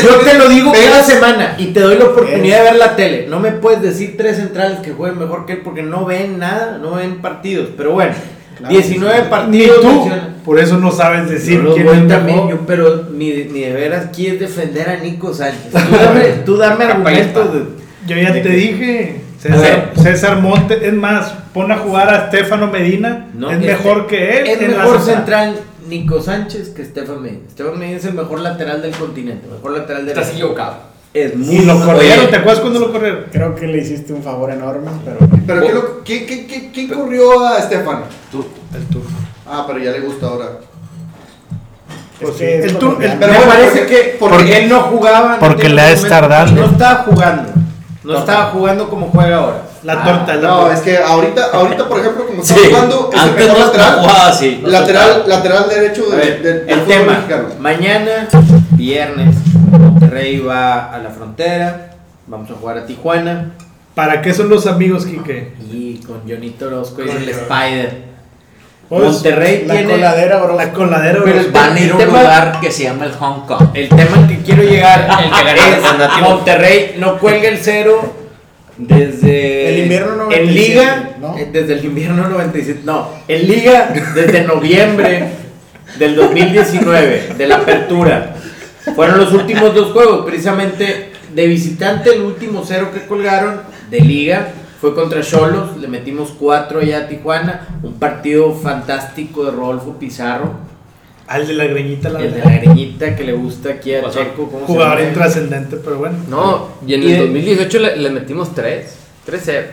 [0.04, 3.28] Yo te lo digo cada semana y te doy la oportunidad de ver la tele.
[3.30, 6.78] No me puedes decir tres centrales que jueguen mejor que él porque no ven nada,
[6.78, 7.70] no ven partidos.
[7.78, 8.14] Pero bueno,
[8.58, 9.22] Claro, 19 sí.
[9.24, 9.82] Ni partidos.
[9.82, 10.10] tú.
[10.46, 12.50] Por eso no sabes decir quién es también, mejor.
[12.52, 15.72] yo, pero ni, de- ni de veras quieres defender a Nico Sánchez.
[15.72, 17.54] Tú dame, tú dame argumentos.
[17.54, 17.66] de-
[18.08, 19.22] Yo ya de te que- dije.
[19.40, 19.92] César.
[20.02, 23.28] César Monte, es más, pon a jugar a Estefano Medina.
[23.34, 24.48] No, es este- mejor que él.
[24.48, 25.54] Es en mejor central.
[25.56, 25.56] central
[25.90, 27.42] Nico Sánchez que Estefan Medina.
[27.48, 30.78] Estefan Medina es el mejor lateral del continente, mejor lateral de Estás equivocado.
[31.16, 31.94] Es muy Y lo bueno.
[31.94, 32.28] corrieron, Oye.
[32.28, 33.26] ¿te acuerdas cuando lo corrieron?
[33.32, 35.18] Creo que le hiciste un favor enorme, pero.
[35.48, 38.04] Pero ¿qué lo- ¿quién, quién, quién, quién corrió a Estefan?
[38.74, 39.10] El turno.
[39.48, 40.46] Ah, pero ya le gusta ahora.
[42.20, 44.82] Pues Es sí, que es el Pero me parece porque- que porque- porque él no
[44.82, 45.38] jugaba.
[45.40, 46.62] porque le ha de momento, estar dando.
[46.62, 47.52] No estaba jugando.
[48.04, 49.62] No estaba jugando como juega ahora.
[49.86, 50.74] La torta, la No, torta.
[50.74, 53.66] es que ahorita, ahorita por ejemplo, como está Sí, jugando, es el antes mejor no
[53.66, 55.22] lateral.
[55.22, 57.12] no lateral, derecho A de, ver, de- del el tema.
[57.14, 57.48] mexicano.
[57.60, 58.28] Mañana,
[58.72, 59.36] viernes,
[59.72, 61.92] Monterrey va a la frontera.
[62.28, 63.52] Vamos a jugar a Tijuana.
[63.94, 65.54] ¿Para qué son los amigos, Quique?
[65.72, 67.30] Y con Jonito Orozco y el Johnny.
[67.32, 68.04] Spider.
[68.90, 69.92] Pues, Monterrey La tiene.
[69.94, 70.56] coladera, bro.
[70.56, 71.42] La coladera, Pero bro.
[71.46, 73.68] el- Van a ir a un tema- lugar que se llama el Hong Kong.
[73.74, 76.22] El tema al que quiero llegar El que es el.
[76.24, 78.14] Monterrey no cuelga el cero
[78.78, 81.38] desde El invierno 97, en liga ¿no?
[81.38, 85.24] eh, desde el invierno 97 no en liga desde noviembre
[85.98, 88.36] del 2019 de la apertura
[88.96, 94.50] fueron los últimos dos juegos precisamente de visitante el último cero que colgaron de liga
[94.82, 100.75] fue contra Cholos le metimos cuatro allá a Tijuana un partido fantástico de Rodolfo Pizarro
[101.28, 104.10] Al de la greñita, la el de la greñita que le gusta aquí a.
[104.10, 104.48] Checo.
[104.50, 105.10] ¿cómo se Jugador llama?
[105.10, 106.18] intrascendente, pero bueno.
[106.30, 108.96] No, y en Y el de- 2018 le, le metimos 3.
[109.26, 109.66] 3-0.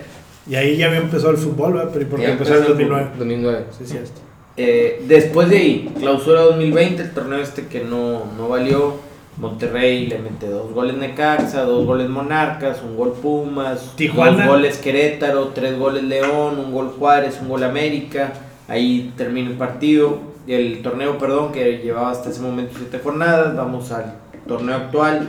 [0.48, 1.90] Y ahí ya había empezado el fútbol, ¿verdad?
[1.92, 3.10] Pero porque empezó en empezó el 2009.
[3.18, 3.64] 2009.
[3.78, 4.20] Sí, sí, esto.
[4.56, 8.96] Eh, después de ahí, clausura 2020, el torneo este que no, no valió.
[9.38, 14.44] Monterrey le mete dos goles Necaxa, dos goles Monarcas, un gol Pumas, Tijuana.
[14.44, 18.32] dos goles Querétaro, tres goles León, un gol Juárez, un gol América.
[18.68, 20.18] Ahí termina el partido.
[20.46, 23.56] El torneo, perdón, que llevaba hasta ese momento siete jornadas.
[23.56, 24.14] Vamos al
[24.46, 25.28] torneo actual.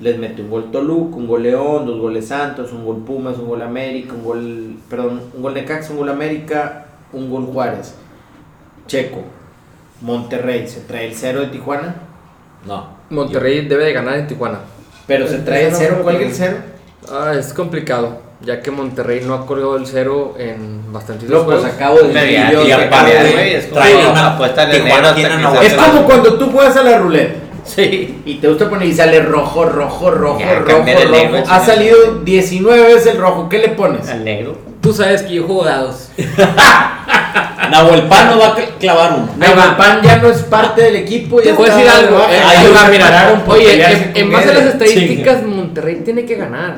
[0.00, 3.48] Les mete un gol Toluca, un gol León, dos goles Santos, un gol Pumas, un
[3.48, 7.94] gol América, un gol, perdón, un gol Necaxa, un gol América, un gol Juárez.
[8.86, 9.22] Checo,
[10.00, 11.96] Monterrey, ¿se trae el cero de Tijuana?
[12.66, 12.88] No.
[13.10, 14.60] Monterrey debe de ganar en Tijuana.
[15.06, 16.56] Pero se trae el cero, ¿cuál es el cero?
[17.10, 21.64] Ah, es complicado, ya que Monterrey no ha colgado el cero en bastantes Locos, juegos.
[21.74, 25.08] acabo de decir trae una apuesta de enero
[25.62, 27.34] Es como cuando tú juegas a la ruleta
[27.64, 28.20] Sí.
[28.26, 30.84] y te gusta poner y sale rojo, rojo, rojo, Ya, rojo, rojo.
[30.84, 34.06] negro, Ha salido 19 veces el rojo, ¿qué le pones?
[34.10, 34.58] Al negro.
[34.82, 36.10] Tú sabes que yo juego dados.
[37.70, 39.28] Nahuel Pan no va a cl- clavar uno.
[39.40, 39.76] Ahí va.
[39.78, 41.40] Pan ya no es parte del equipo.
[41.40, 42.18] Te puedo está decir de algo.
[42.30, 43.42] eh, Ahí va, mira.
[43.46, 46.76] Oye, en, en base a las estadísticas, Monterrey tiene que ganar.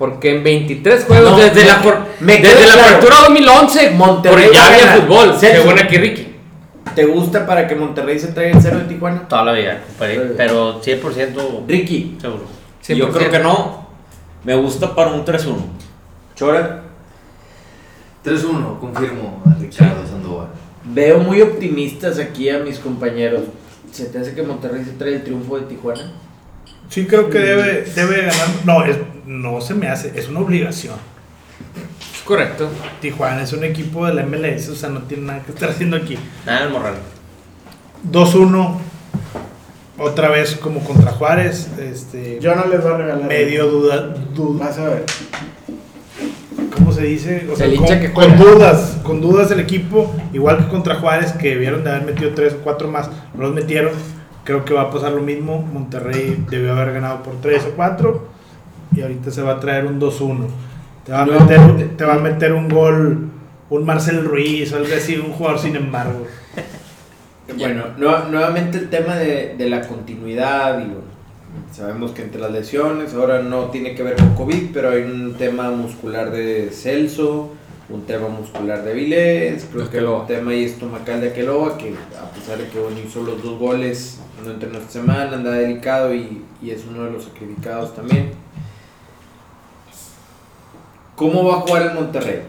[0.00, 2.88] Porque en 23 juegos, No, desde me- la, por- me desde la claro.
[2.96, 6.26] apertura 2011, Monterrey porque ya había fútbol, según aquí Ricky.
[6.94, 9.28] ¿Te gusta para que Monterrey se traiga el cero de Tijuana?
[9.28, 9.80] Toda la vida,
[10.36, 12.44] pero 100% Ricky, seguro.
[12.88, 13.86] Yo creo que no.
[14.42, 15.54] Me gusta para un 3-1.
[16.34, 16.82] Chora.
[18.24, 20.48] 3-1, confirmo a Ricardo Sandoval.
[20.84, 23.42] Veo muy optimistas aquí a mis compañeros.
[23.92, 26.10] ¿Se te hace que Monterrey se trae el triunfo de Tijuana?
[26.90, 28.46] Sí creo que debe, debe ganar.
[28.66, 30.96] No, es, no se me hace, es una obligación.
[32.14, 32.68] Es correcto.
[33.00, 35.96] Tijuana es un equipo de la MLS, o sea, no tiene nada que estar haciendo
[35.96, 36.18] aquí.
[36.44, 36.94] Nada, el morral.
[38.10, 38.78] 2-1,
[39.98, 41.68] otra vez como contra Juárez.
[41.78, 43.28] Este, Yo no les voy a regalar.
[43.28, 45.04] medio duda, du- Vas a ver.
[46.74, 47.46] ¿cómo se dice?
[47.52, 48.36] O sea, El con, que con juega.
[48.54, 52.54] dudas, con dudas el equipo, igual que contra Juárez, que vieron de haber metido 3
[52.54, 53.92] o 4 más, no los metieron.
[54.50, 55.62] Creo que va a pasar lo mismo.
[55.72, 58.26] Monterrey debió haber ganado por 3 o 4
[58.96, 60.46] y ahorita se va a traer un 2-1.
[61.06, 63.28] Te va a No, meter, te- te va a meter un gol,
[63.70, 66.26] un Marcel Ruiz o algo así, un jugador sin embargo.
[67.56, 71.02] Bueno, nue- nuevamente el tema de, de la continuidad y bueno,
[71.72, 75.34] sabemos que entre las lesiones, ahora no tiene que ver con COVID, pero hay un
[75.34, 77.50] tema muscular de Celso,
[77.90, 81.94] un tema muscular de Vilés, creo De que un tema ahí estomacal de Aqueloba, que
[82.18, 86.14] a pesar de que bueno, hizo los dos goles, no entrenó esta semana, anda delicado
[86.14, 88.30] y, y es uno de los sacrificados también.
[91.16, 92.42] ¿Cómo va a jugar el Monterrey?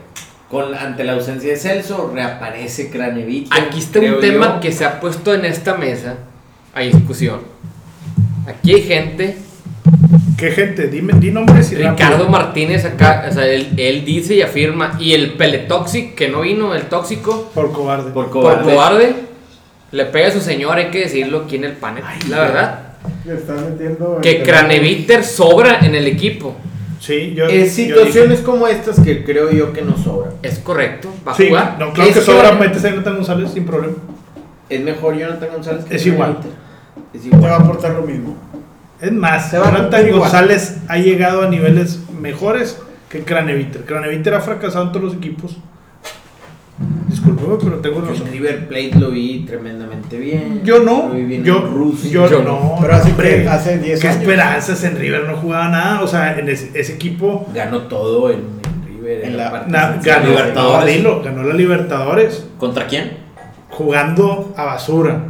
[0.49, 3.55] Con, ante la ausencia de Celso, reaparece Cranevita.
[3.55, 4.59] Aquí está un tema yo.
[4.61, 6.17] que se ha puesto en esta mesa
[6.73, 7.41] a discusión.
[8.47, 9.37] Aquí hay gente,
[10.41, 10.87] ¿Qué gente?
[10.87, 12.29] Dime, di nombres y Ricardo rápido.
[12.29, 16.73] Martínez acá, o sea, él, él dice y afirma, y el Peletoxic, que no vino,
[16.73, 18.09] el tóxico, Por cobarde.
[18.09, 19.13] Por por cobarde.
[19.91, 22.79] le pega a su señor, hay que decirlo aquí en el panel, la verdad,
[23.23, 24.19] Le están metiendo.
[24.19, 26.55] que Craneviter sobra en el equipo,
[26.99, 27.45] Sí, yo.
[27.45, 30.33] Es yo situaciones como estas que creo yo que nos sobran.
[30.41, 31.75] es correcto, va a Sí, jugar.
[31.77, 33.93] no, creo Es que que- sobra metes a Jonathan González sin problema.
[34.69, 36.37] Es mejor Jonathan González que Es igual.
[37.13, 37.53] Es Te va a igual.
[37.61, 38.35] aportar lo mismo.
[39.01, 40.11] Es más, Jonathan.
[40.11, 42.79] González ha llegado a niveles mejores
[43.09, 43.83] que Craneviter.
[43.85, 45.57] Craneviter ha fracasado en todos los equipos.
[47.07, 48.27] Disculpeme, pero tengo razón.
[48.27, 50.61] en River Plate lo vi tremendamente bien.
[50.63, 52.09] Yo no, Lo vi bien yo, en Rusia.
[52.11, 52.77] yo, Yo no.
[52.81, 54.21] Pero así hombre, que hace 10 ¿Qué años.
[54.21, 55.25] esperanzas en River?
[55.27, 56.01] No jugaba nada.
[56.01, 59.21] O sea, en ese, ese equipo Ganó todo en, en River.
[59.25, 61.03] En, En la, la- parte na- ganó, Libertadores.
[61.23, 63.17] ganó la Libertadores ¿Contra quién?
[63.69, 65.23] jugando a basura.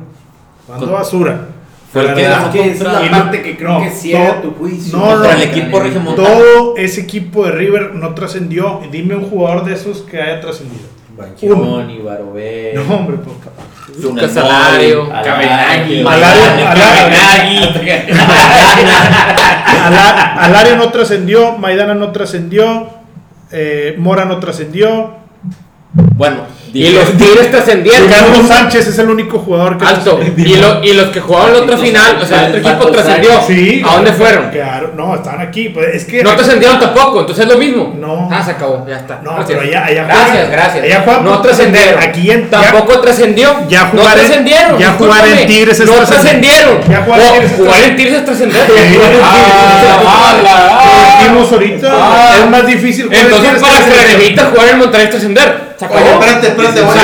[0.68, 1.48] Jugando a basura.
[1.92, 4.36] Fue el La que Es que esa es la parte que creo no, que todo-
[4.42, 4.98] tu juicio.
[4.98, 6.28] no, Contra no, el equipo regiomontano.
[6.30, 8.80] Todo ese equipo de River no trascendió.
[8.92, 10.84] Dime un jugador de esos que haya trascendido.
[11.18, 12.72] Banchoni, Barobé.
[12.76, 13.36] No, hombre, pues.
[14.02, 16.00] Lucas Funes Alario, Mori, Cabenagui.
[16.08, 18.12] Alario, Cabenagui.
[19.86, 22.88] Ala- Alario no trascendió, Maidana no trascendió,
[23.52, 25.21] eh, Mora no trascendió.
[25.94, 26.38] Bueno,
[26.74, 28.08] y los Tigres trascendieron.
[28.08, 30.22] Carlos Sánchez es el único jugador que Alto.
[30.38, 33.32] Y, lo- y los que jugaban la otra final, o sea, el otro equipo trascendió.
[33.46, 34.52] Sí, ¿A dónde fueron?
[34.96, 35.68] No, estaban aquí.
[35.68, 37.94] Pues es que No trascendieron tampoco, entonces es lo mismo.
[38.00, 38.30] No.
[38.32, 39.20] Ah, se acabó, ya está.
[39.22, 39.60] No, Gracias.
[39.60, 40.84] pero allá- allá Gracias, gracias.
[40.86, 42.02] allá juegan no trascendieron.
[42.04, 43.56] Aquí en- tampoco trascendió.
[43.68, 44.80] ya no jugar en- trascendieron.
[44.80, 45.48] ya jugar en.
[45.48, 46.78] Tigres es No trascendieron.
[46.90, 47.96] Ya jugar en No, Tigres es jugar en.
[47.98, 48.62] Tigres es trascender.
[49.22, 49.82] Ah,
[51.52, 52.36] ahorita, Ah.
[52.44, 53.10] es más difícil.
[53.12, 55.72] Entonces para que jugar en Monterrey es trascender.
[55.90, 57.02] Oye, espérate, espérate, bueno.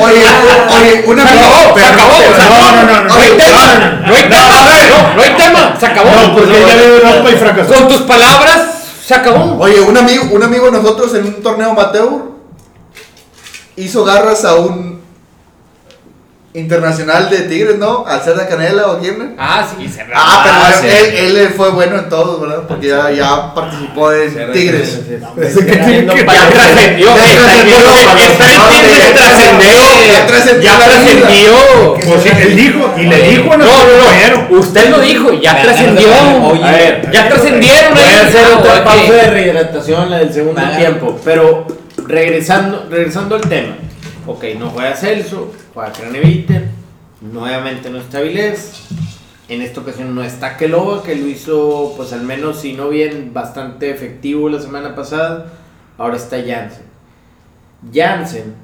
[0.00, 0.26] Oye,
[0.70, 2.56] oye, una Se acabó, se acabó.
[2.58, 4.02] No, no, no, no, no hay tema.
[4.06, 5.14] no, hay tema.
[5.14, 5.74] No, hay tema.
[5.78, 6.10] Se acabó.
[6.10, 7.74] No, porque ya en Europa y fracasó.
[7.74, 8.60] Con tus palabras,
[9.06, 9.56] se acabó.
[9.60, 12.08] Oye, un amigo, un amigo de nosotros en un torneo amateur
[13.76, 14.97] hizo garras a un
[16.58, 18.04] internacional de Tigres, ¿no?
[18.06, 19.34] Al ser de Canela o quién.
[19.38, 21.16] Ah, sí, se Ah, pero Ah, él, sí.
[21.18, 22.64] él, él fue bueno en todos, ¿verdad?
[22.66, 25.00] Porque ya, ya participó en Tigres.
[25.40, 26.26] Ese que trascendió, Ya
[30.26, 31.52] trascendió, ya trascendió.
[32.06, 34.58] Pues él dijo, y le dijo a No, no, no.
[34.58, 36.08] Usted lo dijo, ya trascendió.
[36.08, 37.94] agarras de- Oye, A ver, ya trascendieron.
[37.94, 41.18] Voy a hacer otra pausa de rehidratación, la del segundo tiempo.
[41.24, 41.66] Pero
[42.06, 43.76] regresando, regresando al tema.
[44.26, 46.68] Ok, no juega Celso, juega Craneviter.
[47.20, 48.86] Nuevamente no está Vilés.
[49.48, 53.32] En esta ocasión no está Keloba, que lo hizo, pues al menos, si no bien,
[53.32, 55.52] bastante efectivo la semana pasada.
[55.96, 56.82] Ahora está Jansen.
[57.92, 58.54] Jansen,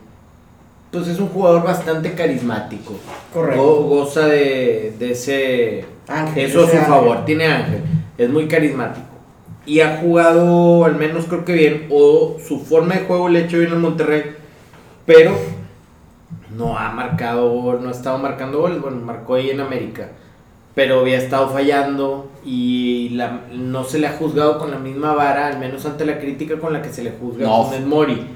[0.91, 2.95] pues es un jugador bastante carismático.
[3.33, 3.63] Correcto.
[3.63, 6.85] Go- goza de, de ese Ángel, eso a su ángel.
[6.87, 7.83] favor, tiene ángel,
[8.19, 9.07] es muy carismático.
[9.67, 13.43] Y ha jugado, al menos creo que bien, o su forma de juego le ha
[13.47, 14.23] hecho bien al Monterrey,
[15.07, 15.35] pero
[16.57, 20.09] no ha marcado, no ha estado marcando goles, bueno, marcó ahí en América,
[20.75, 25.47] pero había estado fallando y la- no se le ha juzgado con la misma vara,
[25.49, 27.63] al menos ante la crítica con la que se le juzga No.
[27.63, 28.27] a Funes Mori.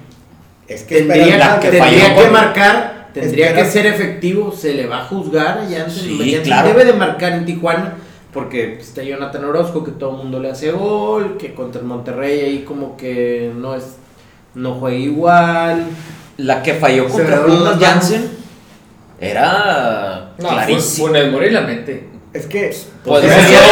[0.66, 3.64] Es que Tendría, que tendría falló que con- marcar, tendría Espera.
[3.64, 6.18] que ser efectivo, se le va a juzgar a Jansen.
[6.18, 6.68] Sí, claro.
[6.68, 7.94] debe de marcar en Tijuana,
[8.34, 12.40] porque está Jonathan Orozco, que todo el mundo le hace gol, que contra el Monterrey
[12.40, 13.96] ahí como que no es
[14.54, 15.86] no juega igual.
[16.38, 17.76] La que falló contra manos.
[17.80, 18.30] Jansen
[19.20, 21.08] era No, clarísimo.
[21.08, 22.04] Funes Mori la mete.
[22.32, 22.72] Es que
[23.04, 23.64] Pues Ese ese día- sé,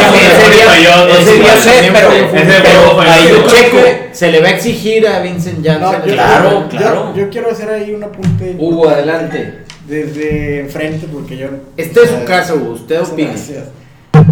[1.93, 3.77] pero, falló, ese pero juego falló, ahí yo checo,
[4.11, 6.01] se le va a exigir a Vincent Janssen.
[6.13, 7.13] Claro, yo- claro.
[7.15, 9.59] Yo, quiero hacer ahí un apunte Hugo, adelante.
[9.87, 11.47] desde enfrente porque yo.
[11.77, 13.29] Este es su caso, Hugo, usted opina.
[13.29, 13.65] gracias.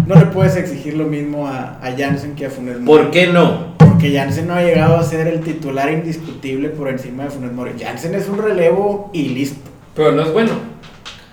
[0.06, 3.02] No le puedes exigir lo mismo a, a Jansen que a Funes Mori.
[3.04, 3.75] ¿Por qué no?
[3.96, 7.70] Porque Jansen no ha llegado a ser el titular indiscutible por encima de Funes Mori.
[7.80, 9.70] Jansen es un relevo y listo.
[9.94, 10.50] Pero no es bueno.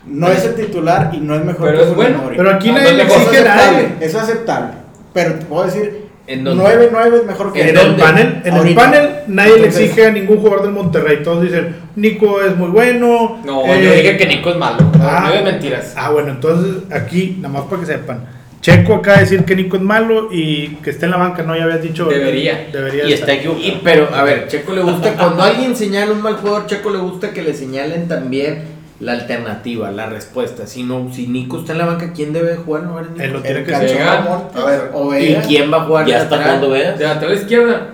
[0.08, 2.24] No es el titular y no es mejor Pero que es Funes bueno.
[2.24, 2.38] Mori.
[2.38, 3.88] Pero aquí nadie no le exige a nadie.
[4.00, 4.72] Es aceptable.
[5.14, 6.64] Pero te puedo decir, ¿En dónde?
[6.64, 10.12] 9-9 es mejor que ¿En el panel, en el panel nadie Entonces- le exige a
[10.12, 11.22] ningún jugador del Monterrey.
[11.22, 13.40] Todos dicen, Nico es muy bueno.
[13.44, 14.90] No, eh, yo dije que Nico es malo.
[15.02, 15.34] ah.
[15.36, 15.94] No mentiras.
[15.98, 18.24] Ah, bueno, entonces aquí, nada más para que sepan.
[18.64, 21.54] Checo acaba de decir que Nico es malo y que esté en la banca, no,
[21.56, 22.06] ya habías dicho.
[22.06, 22.70] Debería.
[22.72, 23.30] Debería Y estar.
[23.30, 23.66] está equivocado.
[23.68, 27.00] Y, pero, a ver, Checo le gusta, cuando alguien señala un mal jugador, Checo le
[27.00, 28.64] gusta que le señalen también
[29.02, 30.66] la alternativa, la respuesta.
[30.66, 32.84] Si no, si Nico está en la banca, ¿quién debe jugar?
[32.84, 33.00] No.
[33.00, 36.18] Él lo tiene El que Montes A ver, o ¿Y quién va a jugar Ya
[36.20, 36.60] de está lateral?
[36.60, 36.98] jugando veas.
[37.00, 37.93] De lateral izquierda,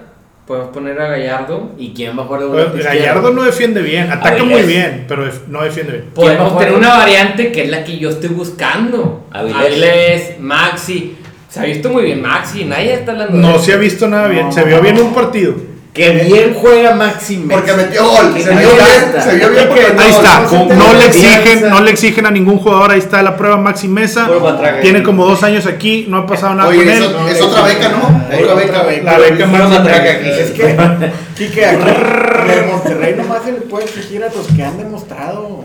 [0.49, 1.69] podemos poner a Gallardo.
[1.77, 3.33] ¿Y quién va a jugar de Bueno, volante Gallardo izquierdo?
[3.33, 4.49] no defiende bien, ataca Avilés.
[4.49, 6.05] muy bien, pero no defiende bien.
[6.15, 9.27] ¿Quién va a Podemos tener una variante que es la que yo estoy buscando.
[9.29, 9.55] Avilés.
[9.63, 11.15] Avilés, Maxi.
[11.47, 14.27] Se ha visto muy bien Maxi, nadie está hablando de No se ha visto nada
[14.27, 14.51] bien, No.
[14.51, 15.53] se vio bien un partido.
[15.93, 17.59] Que bien juega Maxi Mesa.
[17.59, 18.33] Porque metió gol.
[18.33, 19.23] Que Se vio bien.
[19.23, 20.41] Se vio bien porque Ahí está,
[20.75, 24.29] no le exigen, no le exigen a ningún jugador, ahí está la prueba Maxi Mesa.
[24.81, 27.15] Tiene como dos años aquí, no ha pasado nada Oye, con él.
[27.29, 28.25] es otra beca, ¿no?
[28.39, 28.83] Otra beca.
[28.83, 29.11] beca.
[29.11, 30.11] La beca matraca Mesa.
[30.11, 30.29] aquí.
[30.29, 30.77] Es que,
[31.37, 31.89] Quique, aquí
[32.53, 35.63] el Monterrey nomás se le puede exigir a los que han demostrado.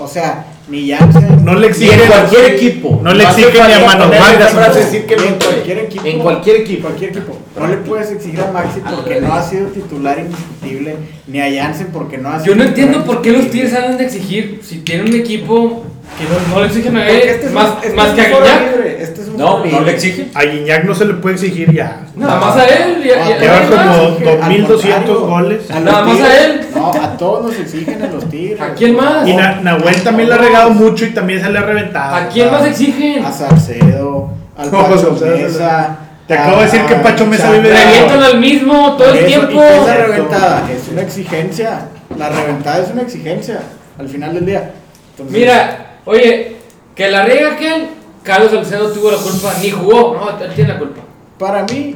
[0.00, 1.44] O sea, ni Jansen.
[1.44, 3.00] No le exigen en cualquier equipo.
[3.02, 4.84] No le exigen ni a falta manos poner esa bajas, frase, no.
[4.86, 6.06] decir que en cualquier equipo.
[6.06, 6.82] En cualquier equipo.
[6.82, 7.38] cualquier equipo.
[7.58, 10.96] No le puedes exigir a Maxi porque no ha sido titular indiscutible,
[11.26, 13.50] ni a Jansen porque no ha sido Yo no entiendo por qué los.
[13.50, 15.84] Tigres hablan de exigir si tienen un equipo
[16.20, 18.20] que no, no le exigen a él, este es más, un- este más es que
[18.20, 18.60] a Guiñac.
[18.72, 20.30] libre, Este es un No, le exigen.
[20.34, 22.02] A Guiñac no se le puede exigir ya.
[22.14, 23.02] Nada más a él.
[23.04, 25.70] y a- y a- Lleva y a- como Al 2200 contrario, goles.
[25.70, 26.60] Nada más a él.
[26.74, 28.60] No, a todos nos exigen a los Tigres.
[28.60, 29.26] ¿A quién más?
[29.26, 32.14] Y Na- Nahuel también le ha regado mucho y también se le ha reventado.
[32.16, 33.24] ¿A quién más exigen?
[33.24, 35.96] A Salcedo, al No, Pacho Mesa.
[36.28, 39.52] Te acabo de decir que Pacho Mesa vive de- Revientan al mismo todo el tiempo.
[39.52, 40.62] ¿Y qué es la reventada?
[40.70, 41.80] Es una exigencia.
[42.18, 43.60] La reventada es una exigencia
[43.98, 44.70] al final del día.
[45.12, 46.56] Entonces, Mira, oye,
[46.94, 47.88] que la riega aquel,
[48.22, 51.00] Carlos Salcedo tuvo la culpa, ni jugó, no, él tiene la culpa.
[51.38, 51.94] Para mí,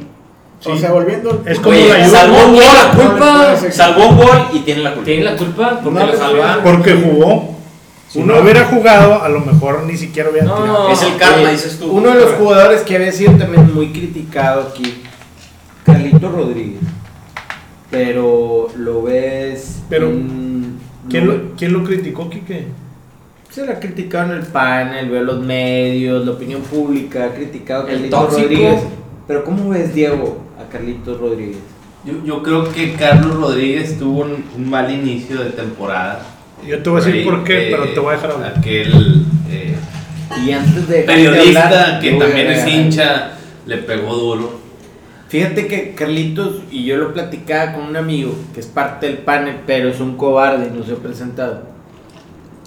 [0.65, 0.79] o Sí.
[0.79, 1.43] sea, volviendo.
[1.45, 2.63] Es como Oye, la salvó un gol.
[2.63, 3.55] la culpa.
[3.71, 5.05] Salvó un gol y tiene la culpa.
[5.05, 6.59] Tiene la culpa porque No, lo no, salva.
[6.63, 7.55] Porque jugó.
[8.09, 10.55] Si no hubiera jugado, a lo mejor ni siquiera hubiera No.
[10.55, 10.89] tirado.
[10.89, 11.91] Es el karma, dices tú.
[11.91, 15.03] Uno de los jugadores que había sido también muy criticado aquí,
[15.85, 16.79] Carlito Rodríguez.
[17.91, 19.81] Pero lo ves.
[19.89, 20.07] Pero,
[21.09, 22.67] ¿Quién lo- lo, ¿Quién lo criticó, Quique?
[23.55, 27.87] Se le ha criticado en el panel, veo los medios, la opinión pública, ha criticado
[27.87, 28.41] a El Carlito tóxico.
[28.41, 28.81] Rodríguez.
[29.27, 31.59] Pero ¿cómo ves, Diego, a Carlitos Rodríguez?
[32.03, 36.19] Yo, yo creo que Carlos Rodríguez tuvo un, un mal inicio de temporada.
[36.67, 38.53] Yo te voy a decir por qué, eh, pero te voy a dejar hablar.
[38.57, 39.75] Aquel eh,
[40.45, 41.03] Y antes de.
[41.03, 44.59] periodista de hablar, que también es hincha le pegó duro.
[45.29, 49.59] Fíjate que Carlitos, y yo lo platicaba con un amigo que es parte del panel,
[49.65, 51.74] pero es un cobarde y no se ha presentado.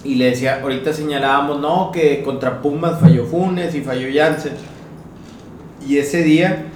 [0.04, 4.52] Y le decía, ahorita señalábamos, no, que contra Pumas falló Funes y falló Jansen.
[5.86, 6.66] Y ese día,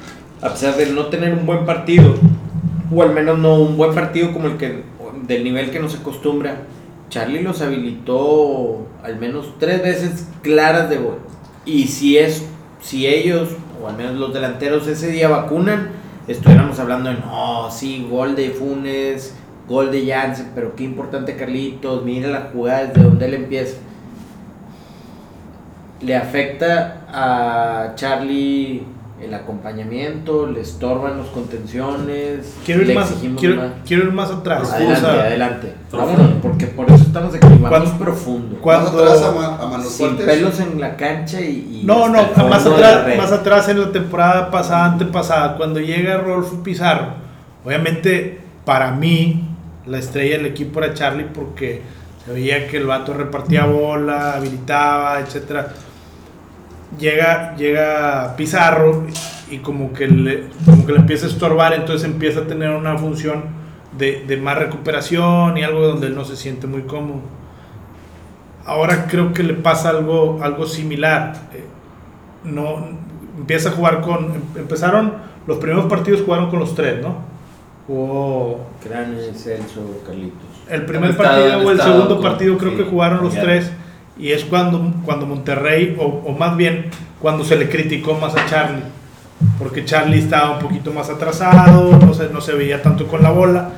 [0.41, 2.15] a pesar de no tener un buen partido,
[2.95, 4.83] o al menos no un buen partido como el que,
[5.27, 6.63] del nivel que nos acostumbra,
[7.09, 11.19] Charlie los habilitó al menos tres veces claras de gol.
[11.65, 12.45] Y si es,
[12.81, 13.51] si ellos,
[13.83, 15.91] o al menos los delanteros ese día vacunan,
[16.27, 19.35] estuviéramos hablando de, no, sí, gol de Funes,
[19.69, 23.77] gol de Jansen, pero qué importante Carlitos, mira la jugada desde donde él empieza.
[26.01, 28.83] Le afecta a Charlie
[29.23, 33.71] el acompañamiento, le estorban los contenciones, Quiero ir, le más, quiero, más.
[33.87, 34.73] quiero ir más atrás.
[34.73, 35.75] Adelante, O sea, adelante.
[35.93, 38.57] Vámonos, porque por eso estamos aquí, vamos Cuando- profundo.
[38.61, 40.27] cuando- Más atrás a, ma- a manos Sin fuertes.
[40.27, 41.83] pelos en la cancha y...
[41.83, 46.61] y No, no, más atrás, más atrás en la temporada pasada, antepasada, cuando llega Rolfo
[46.65, 47.13] Pizarro,
[47.65, 49.49] obviamente para mí
[49.87, 51.83] la estrella del equipo era Charlie porque
[52.25, 55.73] se veía que el vato repartía bola, habilitaba, etcétera.
[56.99, 59.07] Llega, llega Pizarro
[59.51, 62.97] y como que, le, como que le empieza a estorbar, entonces empieza a tener una
[62.97, 63.45] función
[63.99, 67.21] de, de más recuperación y algo donde él no se siente muy cómodo.
[68.65, 71.35] Ahora creo que le pasa algo, algo similar.
[71.53, 71.65] Eh,
[72.45, 72.89] no
[73.37, 75.15] empieza a jugar con em- empezaron
[75.47, 77.32] los primeros partidos jugaron con los tres no
[77.87, 80.39] Jugó Crane, Celso, Carlitos.
[80.71, 83.43] el primer estado- partido o el segundo con- partido creo sí, que jugaron los ya.
[83.43, 83.71] tres
[84.19, 86.87] y es cuando cuando Monterrey o, o más bien
[87.21, 88.83] cuando se le criticó más a Charlie
[89.59, 93.31] porque Charlie estaba un poquito más atrasado no se, no se veía tanto con la
[93.31, 93.71] bola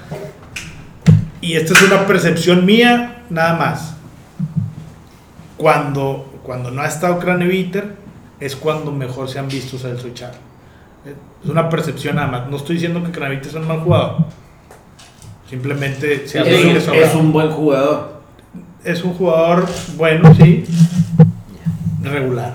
[1.40, 3.94] y esta es una percepción mía nada más
[5.56, 7.94] cuando, cuando no ha estado Craneviter
[8.40, 10.38] es cuando mejor se han visto Celso y Charlie.
[11.44, 12.46] Es una percepción nada más.
[12.48, 14.16] No estoy diciendo que Craneviter es un mal jugador.
[15.48, 18.14] Simplemente se Es, es un buen jugador.
[18.82, 19.66] Es un jugador
[19.96, 20.64] bueno, sí.
[22.02, 22.54] Regular.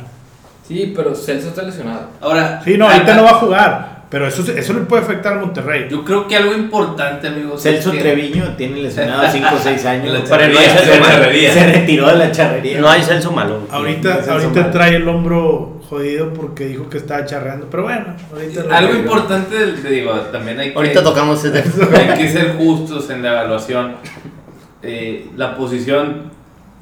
[0.68, 2.08] Sí, pero Celso está lesionado.
[2.22, 4.00] Ahora, Sí, no, ahorita no va a jugar.
[4.10, 5.88] Pero eso, eso le puede afectar al Monterrey.
[5.90, 7.62] Yo creo que algo importante, amigos.
[7.62, 10.14] Celso que- Treviño tiene lesionado 5 o 6 años.
[10.14, 11.54] La Pero no hay charrería, charrería.
[11.54, 12.82] Se retiró de la charrería.
[12.82, 13.68] No hay Celso malo.
[13.72, 14.72] Ahorita, Celso ahorita Malo.
[14.72, 17.68] trae el hombro jodido porque dijo que estaba charreando.
[17.70, 19.00] Pero bueno, ahorita lo Algo arregla.
[19.00, 21.88] importante, te digo, también hay que, Ahorita tocamos ese tema.
[22.14, 23.96] hay que ser justos en la evaluación.
[24.82, 26.32] Eh, la posición,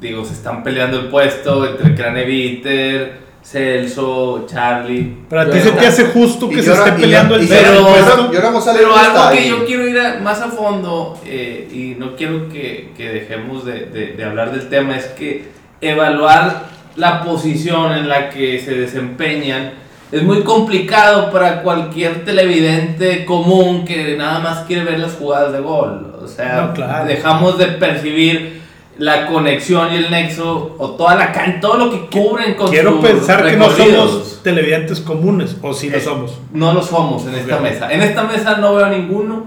[0.01, 5.16] digo, se están peleando el puesto entre Craneviter, Celso, Charlie.
[5.30, 7.88] Pero a ti se te hace justo que se esté peleando el pero-
[8.30, 9.49] Pero algo que ahí.
[9.49, 13.86] yo quiero ir a- más a fondo eh, y no quiero que, que dejemos de,
[13.86, 15.45] de- de hablar del tema es que
[15.80, 16.66] evaluar
[16.97, 19.71] la posición en la que se desempeñan
[20.11, 25.59] es muy complicado para cualquier televidente común que nada más quiere ver las jugadas de
[25.59, 26.15] gol.
[26.23, 27.05] O sea, No, claro.
[27.05, 28.61] dejamos de percibir
[28.97, 32.99] la conexión y el nexo o toda la can todo lo que cubren con Quiero
[32.99, 36.39] pensar que no somos televidentes comunes, o si lo Eh, somos.
[36.51, 37.91] No lo somos en esta mesa.
[37.91, 39.45] En esta mesa no veo ninguno.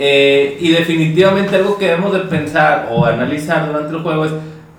[0.00, 4.32] eh, y definitivamente algo que debemos de pensar o analizar durante el juego es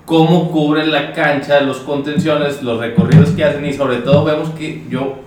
[0.09, 4.81] cómo cubren la cancha, los contenciones, los recorridos que hacen y sobre todo vemos que
[4.89, 5.19] yo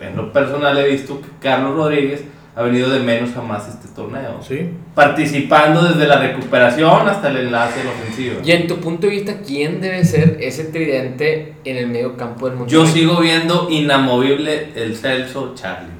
[0.00, 2.22] en lo personal he visto que Carlos Rodríguez
[2.54, 4.38] ha venido de menos a más este torneo.
[4.46, 4.70] Sí.
[4.94, 8.36] Participando desde la recuperación hasta el enlace del ofensivo.
[8.44, 12.48] Y en tu punto de vista, ¿quién debe ser ese tridente en el medio campo
[12.48, 12.86] del Monterrey?
[12.86, 15.90] Yo sigo viendo inamovible el Celso Charlie.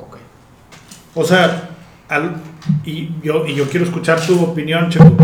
[0.00, 0.18] Ok.
[1.16, 1.68] O sea,
[2.08, 2.36] al-
[2.84, 5.16] y, yo, y yo quiero escuchar tu opinión, Checo.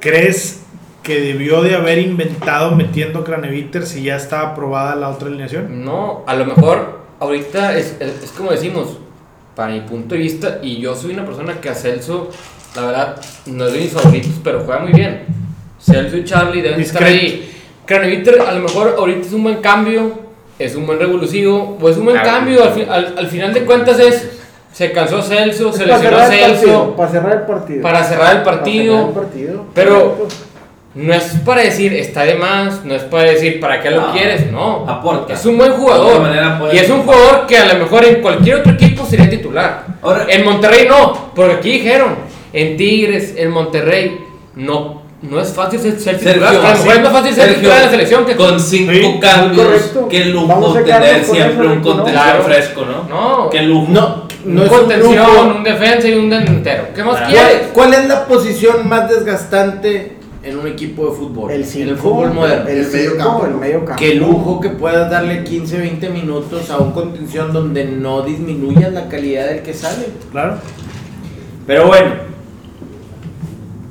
[0.00, 0.62] ¿Crees
[1.02, 5.84] que debió de haber inventado metiendo Craneviter si ya estaba aprobada la otra alineación?
[5.84, 8.98] No, a lo mejor ahorita es, es, es como decimos,
[9.56, 12.30] para mi punto de vista, y yo soy una persona que a Celso,
[12.76, 15.24] la verdad, no es de mis favoritos, pero juega muy bien.
[15.80, 17.26] Celso y Charlie deben estar Discreto.
[17.36, 17.46] ahí.
[17.86, 20.12] Craneviter a lo mejor ahorita es un buen cambio,
[20.58, 23.52] es un buen revulsivo, o es un buen Ah, cambio, al, fi- al, al final
[23.54, 24.30] de cuentas es,
[24.72, 26.46] se cansó Celso, se lesionó el partido.
[26.46, 27.82] Celso, Para cerrar el partido.
[27.82, 28.92] para cerrar el partido.
[28.92, 29.64] Para cerrar el partido.
[29.74, 30.28] Pero- Correcto.
[30.92, 34.12] No es para decir está de más, no es para decir para qué lo No,
[34.12, 34.84] quieres, no.
[34.88, 35.34] aporta.
[35.34, 36.28] Es un buen jugador.
[36.72, 39.84] y es un jugador que a lo mejor en cualquier otro equipo sería titular.
[40.02, 42.16] Ahora- en Monterrey no, porque aquí dijeron,
[42.52, 44.18] en Tigres, en Monterrey,
[44.56, 46.48] no, no es fácil ser, ser Sergio, titular.
[46.48, 46.88] A lo mejor sí.
[46.88, 50.08] es más fácil ser Sergio, titular en la selección que Con cinco Sí, cambios, correcto.
[50.08, 51.82] qué lujo tener siempre un ¿no?
[51.82, 52.42] contención Claro.
[52.42, 53.04] fresco, ¿no?
[53.08, 53.86] No, Qué lujo.
[53.90, 55.42] No, no un es un contención, lujo.
[55.56, 56.84] un defensa y un delantero.
[56.96, 57.30] ¿Qué más Claro.
[57.32, 57.52] quieres?
[57.72, 61.50] ¿Cuál, cuál es la posición más desgastante en un equipo de fútbol?
[61.50, 62.68] El en el cinco, fútbol moderno.
[62.68, 63.96] El, El medio cinco, campo, el medio campo.
[63.98, 69.08] Qué lujo que puedas darle 15, 20 minutos a un contención donde no disminuyas la
[69.08, 70.06] calidad del que sale.
[70.30, 70.58] Claro.
[71.66, 72.12] Pero bueno,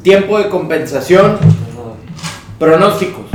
[0.01, 1.37] tiempo de compensación.
[2.57, 3.25] Pronósticos.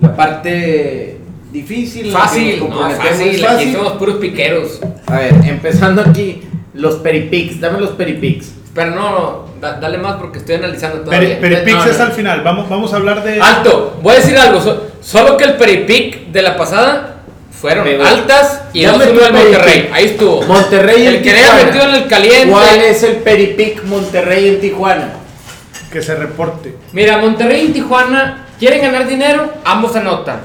[0.00, 1.18] La parte
[1.50, 2.10] difícil.
[2.12, 3.00] Fácil, no, fácil.
[3.00, 3.46] fácil.
[3.46, 4.80] Aquí somos puros piqueros.
[5.06, 6.42] A ver, empezando aquí,
[6.74, 7.60] los peripics.
[7.60, 8.52] Dame los peripics.
[8.74, 11.40] Pero no, no, da- dale más porque estoy analizando Peri- todavía.
[11.40, 11.90] Peripix No, no.
[11.90, 12.40] es al final.
[12.42, 13.40] Vamos, vamos a hablar de.
[13.40, 14.60] Alto, voy a decir algo.
[14.60, 17.14] so- solo que el peripic de la pasada
[17.60, 19.90] fueron Pero- altas y Dame 2 tu del Monterrey.
[19.92, 20.42] Ahí estuvo.
[20.42, 21.54] Monterrey El en que le Tijuana.
[21.56, 22.50] haya metido en el caliente.
[22.50, 25.08] ¿Cuál es el peripic Monterrey en Tijuana?
[25.92, 26.76] Que se reporte.
[26.92, 30.40] Mira, Monterrey y Tijuana quieren ganar dinero, ambos anotan.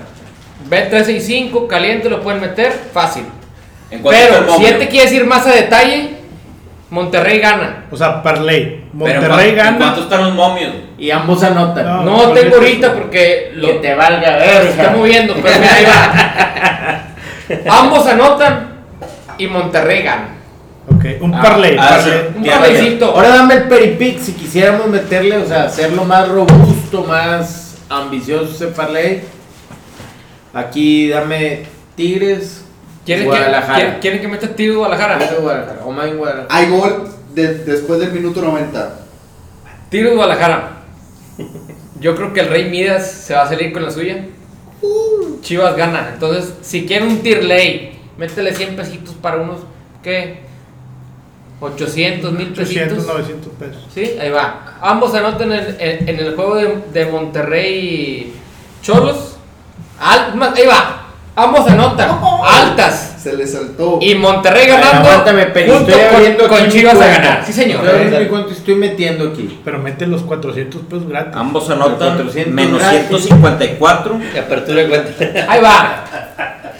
[0.70, 3.24] B365, caliente, lo pueden meter, fácil.
[3.90, 6.18] ¿En cuánto está el Pero si él te quiere decir más a detalle,
[6.92, 7.86] Monterrey gana.
[7.90, 8.84] O sea, Parley.
[9.00, 9.78] Pero ¿en Monterrey cuánto- ¿en gana.
[9.78, 10.72] ¿Cuánto están los momios?
[11.00, 11.86] Y ambos anotan.
[11.86, 12.04] No.
[12.04, 15.74] No por tengo eso- ahorita porque lo Que te valga se está moviendo, pero mira,
[15.74, 17.04] ahí va.
[17.80, 18.70] Ambos anotan
[19.38, 20.28] y Monterrey gana.
[20.94, 21.78] Ok, un Ah, Parley.
[21.80, 21.98] ah.
[22.36, 23.06] Un Ya, parlaycito.
[23.12, 28.68] Ahora dame el peripic si quisiéramos meterle, o sea, hacerlo más robusto, más ambicioso ese
[28.68, 29.22] parlay.
[30.54, 31.64] Aquí dame
[31.96, 32.61] Tigres,
[33.06, 33.76] ¿Quieren que, Guadalajara.
[33.76, 35.18] quieren- quieren que meta tiro Guadalajara?
[35.20, 36.48] Tigres, Guadalajara, o en Guadalajara.
[36.50, 39.00] Hay gol de- después del minuto 90.
[39.90, 40.78] Tigres Guadalajara.
[42.00, 44.26] Yo creo que el Rey Midas se va a salir con la suya.
[45.42, 46.12] Chivas gana.
[46.14, 49.60] Entonces, si quieren un tier lay, métele 100 pesitos para unos,
[50.04, 50.42] ¿qué?
[51.60, 53.06] 800 mil 800, pesitos.
[53.08, 53.88] 900 pesos.
[53.94, 54.78] Sí, ahí va.
[54.82, 58.34] Ambos anotan en, en- en el juego de, de Monterrey
[58.82, 59.36] Cholos.
[60.00, 61.01] Al- más, ahí va.
[61.36, 62.20] Ambos anotan.
[62.44, 63.16] Altas.
[63.22, 64.00] Se le saltó.
[64.02, 65.08] Y Monterrey ganando.
[65.10, 67.44] aguántame, pero junto estoy con- Chivas a ganar.
[67.46, 67.86] Sí, señor.
[67.86, 69.60] Estoy y estoy metiendo aquí.
[69.64, 71.34] Pero mete los 400 pesos gratis.
[71.36, 73.08] Ambos anotan 400 menos gratis.
[73.08, 74.20] 154.
[74.34, 75.52] De apertura de cuenta.
[75.52, 76.04] Ahí va.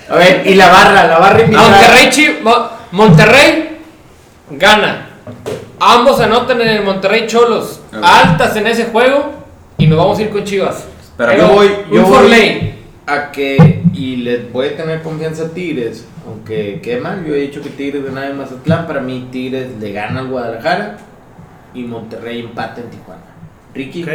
[0.10, 1.70] A ver, y la barra, la barra invitada.
[1.70, 3.78] Monterrey, Chi- Mo- Monterrey
[4.50, 5.08] gana.
[5.80, 7.82] Ambos anotan en el Monterrey Cholos.
[8.02, 9.34] Altas en ese juego.
[9.78, 10.86] Y nos vamos a ir con Chivas.
[11.18, 12.71] Pero yo voy, un yo voy.
[13.08, 17.40] A que, y les voy a tener confianza a Tigres, aunque quede mal, yo he
[17.42, 20.98] dicho que Tigres gana en Mazatlán, para mí Tigres le gana al Guadalajara
[21.74, 23.22] y Monterrey empata en Tijuana.
[23.74, 24.06] Ricky.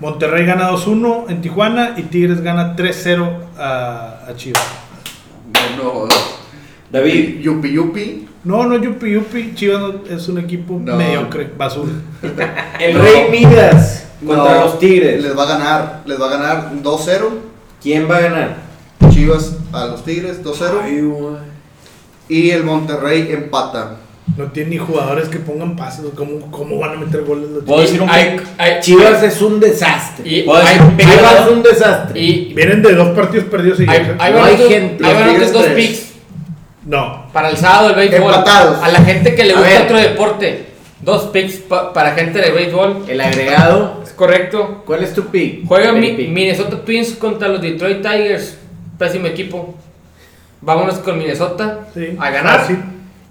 [0.00, 4.62] Monterrey gana 2-1 en Tijuana y Tigres gana 3-0 a, a Chivas.
[5.52, 6.08] Bueno,
[6.90, 8.28] David, Yupi Yupi.
[8.44, 9.54] No, no, Yupi Yupi.
[9.54, 10.96] Chivas no- es un equipo No.
[10.96, 11.92] mediocre, basura.
[12.80, 13.02] el No.
[13.02, 16.02] Rey Midas contra No, los Tigres, Les va a ganar.
[16.06, 17.51] Les va a ganar 2-0.
[17.82, 18.56] ¿Quién va a ganar?
[19.10, 21.38] Chivas a los Tigres 2-0.
[22.28, 23.96] Y el Monterrey empata.
[24.36, 26.04] No tiene ni jugadores que pongan pases.
[26.14, 27.90] ¿Cómo, cómo van a meter goles los ¿Puedo Chivas?
[27.90, 28.46] decir un Hay- pick?
[28.58, 30.24] hay- Chivas es un desastre.
[30.24, 30.64] Chivas
[31.44, 32.20] es un desastre.
[32.20, 35.04] y Vienen de dos partidos perdidos y hay, hay No hay gente.
[35.04, 35.74] hay dos tres.
[35.74, 36.12] picks
[36.86, 37.26] No.
[37.32, 38.32] para el sábado del béisbol.
[38.32, 38.78] Empatados.
[38.82, 40.66] A la gente que le gusta otro deporte.
[41.00, 43.04] Dos picks pa- para gente de béisbol.
[43.08, 44.82] El agregado, correcto.
[44.86, 45.66] ¿cuál es tu pick?
[45.66, 46.28] Juega El mi- pick.
[46.28, 48.56] Minnesota Twins contra los Detroit Tigers.
[48.98, 49.74] Pésimo equipo.
[50.60, 52.16] Vámonos con Minnesota Sí.
[52.18, 52.60] a ganar.
[52.60, 52.78] Fácil.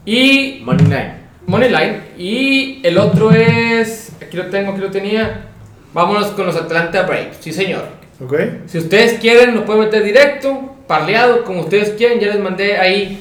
[0.05, 1.13] Y Money Line.
[1.47, 2.01] Moneyline.
[2.17, 4.11] Y el otro es.
[4.21, 5.45] Aquí lo tengo, aquí lo tenía.
[5.93, 7.37] Vámonos con los Atlanta Braves.
[7.39, 7.83] Sí, señor.
[8.23, 8.33] ¿Ok?
[8.67, 12.19] Si ustedes quieren, lo pueden meter directo, parleado, como ustedes quieren.
[12.19, 13.17] Ya les mandé ahí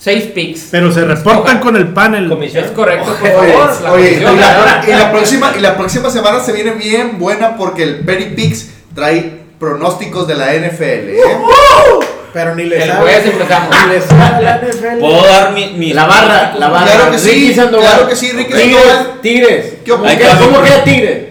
[0.00, 0.68] seis picks.
[0.70, 2.28] Pero se reportan con el panel.
[2.28, 2.64] Comisión.
[2.64, 3.82] Es correcto, por Oye, favor.
[3.82, 7.56] la oye, y, la, y la próxima, y la próxima semana se viene bien buena
[7.56, 10.82] porque el Penny Pix trae pronósticos de la NFL.
[11.10, 11.20] ¿eh?
[12.32, 13.76] Pero ni le El jueves empezamos.
[13.86, 15.00] Ni le sabe la NFL.
[15.00, 16.86] ¿Puedo dar mi, mi La barra, la barra.
[16.92, 17.86] Claro que sí, Ricky Sandoval.
[17.92, 19.20] claro que sí, Ricky Tigres, Sandoval.
[19.20, 19.74] Tigres.
[19.84, 21.24] ¿Qué ¿Cómo, Hay cómo queda Tigres?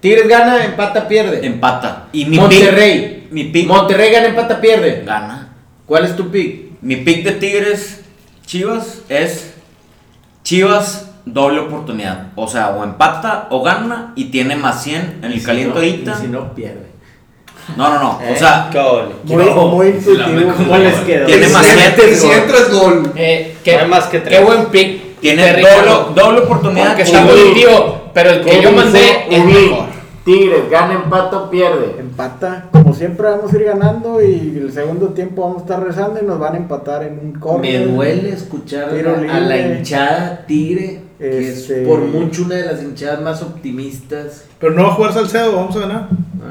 [0.00, 1.44] Tigres gana, empata, pierde.
[1.46, 2.06] Empata.
[2.12, 3.24] Y mi Monterrey.
[3.24, 3.32] pick.
[3.32, 3.66] Mi pick.
[3.66, 5.02] Monterrey gana, empata, pierde.
[5.04, 5.48] Gana.
[5.86, 6.69] ¿Cuál es tu pick?
[6.82, 8.00] Mi pick de Tigres
[8.46, 9.52] Chivas es
[10.42, 12.28] Chivas doble oportunidad.
[12.36, 15.80] O sea, o empata o gana y tiene más 100 en el Si caliente no-
[15.80, 16.14] ahorita.
[16.18, 16.90] y Si no, pierde.
[17.76, 18.18] No, no, no.
[18.22, 19.14] Eh, O sea, Qué ole.
[19.24, 19.66] Muy, No.
[19.68, 20.52] muy intuitivo.
[20.56, 21.26] ¿Cómo les quedó?
[21.26, 22.36] Tiene más si- siete y si gol.
[22.36, 23.12] entras gol.
[23.14, 24.38] Eh, qué, No más que tres.
[24.38, 25.20] qué buen pick.
[25.20, 26.86] tiene de doble, doble oportunidad.
[26.88, 29.84] Porque está positivo, pero el que yo mandé es mejor.
[30.24, 31.96] Tigres gana, empata o pierde.
[31.98, 32.66] Empata.
[32.72, 36.26] Como siempre vamos a ir ganando y el segundo tiempo vamos a estar rezando y
[36.26, 37.86] nos van a empatar en un corner.
[37.86, 42.66] Me duele escuchar a, a la hinchada Tigre, que Este- es por mucho una de
[42.66, 44.44] las hinchadas más optimistas.
[44.58, 46.08] Pero no va a jugar Salcedo, vamos a ganar.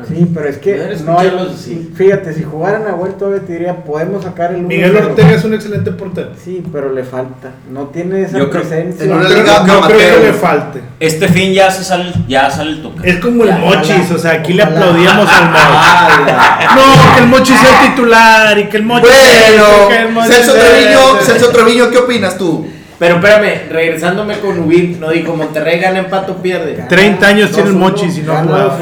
[0.07, 1.91] Sí, pero es que no hay, así.
[1.95, 5.05] fíjate, si jugaran a vuelta todavía te diría, podemos sacar el Miguel 1-0.
[5.07, 6.29] Ortega es un excelente portero.
[6.43, 7.49] Sí, pero le falta.
[7.71, 9.03] No tiene esa Yo creo- presencia.
[9.05, 10.81] en No, creo, no creo que le falte.
[10.99, 13.09] Este fin ya se sale, ya sale el toque.
[13.09, 14.15] Es como el Ya, Mochis, ojalá.
[14.15, 16.33] o sea, aquí le aplaudíamos al Mochis.
[16.75, 20.99] No, que el Mochis sea el titular y que el Mochis Bueno, Mochis Celso Treviño,
[21.21, 22.67] Celso Treviño, ¿qué opinas tú?
[22.99, 26.83] Pero espérame, regresándome con Ubik, no dijo Monterrey gana, empata o pierde.
[26.89, 28.77] 30 años tiene el 2-1, Mochis y no ha jugado.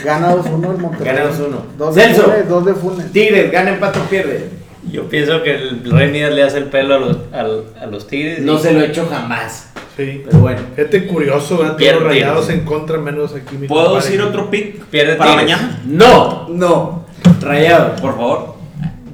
[0.00, 0.04] 2-1.
[0.04, 1.14] Gana 2-1 el Monterrey.
[1.16, 1.60] Gana 2-1.
[1.78, 2.22] Dos de Celso.
[2.22, 3.12] Funes, dos de Funes.
[3.12, 4.50] Tigres, gana, empate o pierde.
[4.90, 8.06] Yo pienso que el Rey Midas le hace el pelo a los, al- a los
[8.06, 8.40] Tigres.
[8.40, 9.70] No y- se lo he hecho jamás.
[9.96, 10.22] Sí.
[10.24, 10.60] Pero bueno.
[10.76, 11.76] Fíjate curioso, ¿verdad?
[11.76, 14.06] Todos rayados en contra, menos aquí mi ¿Puedo compadre.
[14.06, 15.56] decir otro pick Pierde para Tigres.
[15.56, 15.80] mañana?
[15.84, 16.48] No.
[16.48, 17.04] No.
[17.40, 17.96] Rayado.
[17.96, 18.54] Por favor.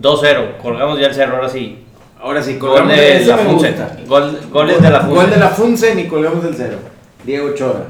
[0.00, 0.58] 2-0.
[0.60, 1.80] Colgamos ya el cerro, ahora sí.
[2.20, 3.96] Ahora sí, Gol colgamos de ese la gusta.
[4.06, 5.14] Gol, goles de la Funse.
[5.14, 6.76] Gol de la Funsen y colgamos el cero.
[7.24, 7.86] Diego Chora.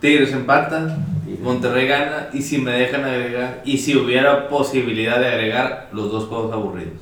[0.00, 0.96] Tigres empata,
[1.42, 6.26] Monterrey gana y si me dejan agregar y si hubiera posibilidad de agregar los dos
[6.26, 6.94] juegos aburridos.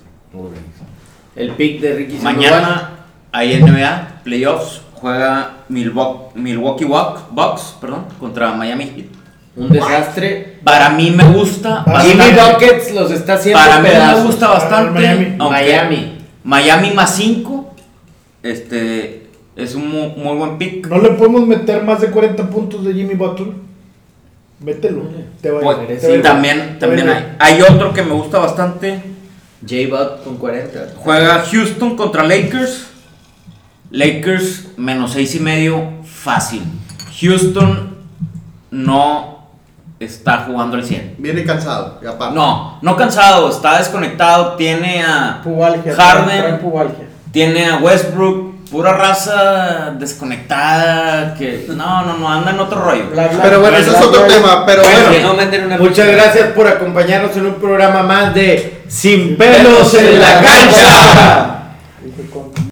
[1.34, 2.18] El pick de Ricky.
[2.22, 2.90] Mañana
[3.32, 9.06] hay NBA, playoffs, juega Milwaukee, Milwaukee Buck- Bucks, perdón, contra Miami Heat.
[9.56, 10.58] Un desastre.
[10.64, 12.24] Para mí me gusta Jimmy.
[12.32, 14.20] Buckets los está haciendo Para mí pedazos.
[14.20, 14.90] me gusta bastante.
[15.00, 15.36] Miami.
[15.38, 16.18] Miami.
[16.44, 17.74] Miami más 5.
[18.42, 20.86] Este es un mu- muy, buen pick.
[20.88, 23.48] ¿No le podemos meter más de 40 puntos de Jimmy Butler?
[24.60, 25.02] Mételo.
[25.40, 26.00] Te va a Pues, ir, merecido.
[26.00, 26.22] te va a ir.
[26.22, 27.36] también también hay.
[27.38, 29.02] Hay otro que me gusta bastante.
[29.68, 30.88] J-Bot con 40.
[30.96, 32.86] Juega Houston contra Lakers.
[33.90, 36.62] Lakers menos seis y medio, fácil.
[37.20, 37.96] Houston
[38.70, 39.46] no
[40.00, 41.14] está jugando al 100.
[41.18, 42.34] Viene cansado, y aparte.
[42.34, 44.56] No, no cansado, está desconectado.
[44.56, 45.94] Tiene a Pubalgia.
[45.94, 46.58] Harden.
[46.58, 47.06] pubalgia.
[47.30, 51.34] Tiene a Westbrook, pura raza desconectada.
[51.34, 53.06] Que no, no, no, anda en otro rollo.
[53.10, 54.34] Bla, bla, Pero bueno, bla, ese es otro bla.
[54.34, 54.66] tema.
[54.66, 55.34] Pero Bueno,
[55.68, 61.55] no Muchas gracias por acompañarnos en un programa más de Sin pelos en la cancha.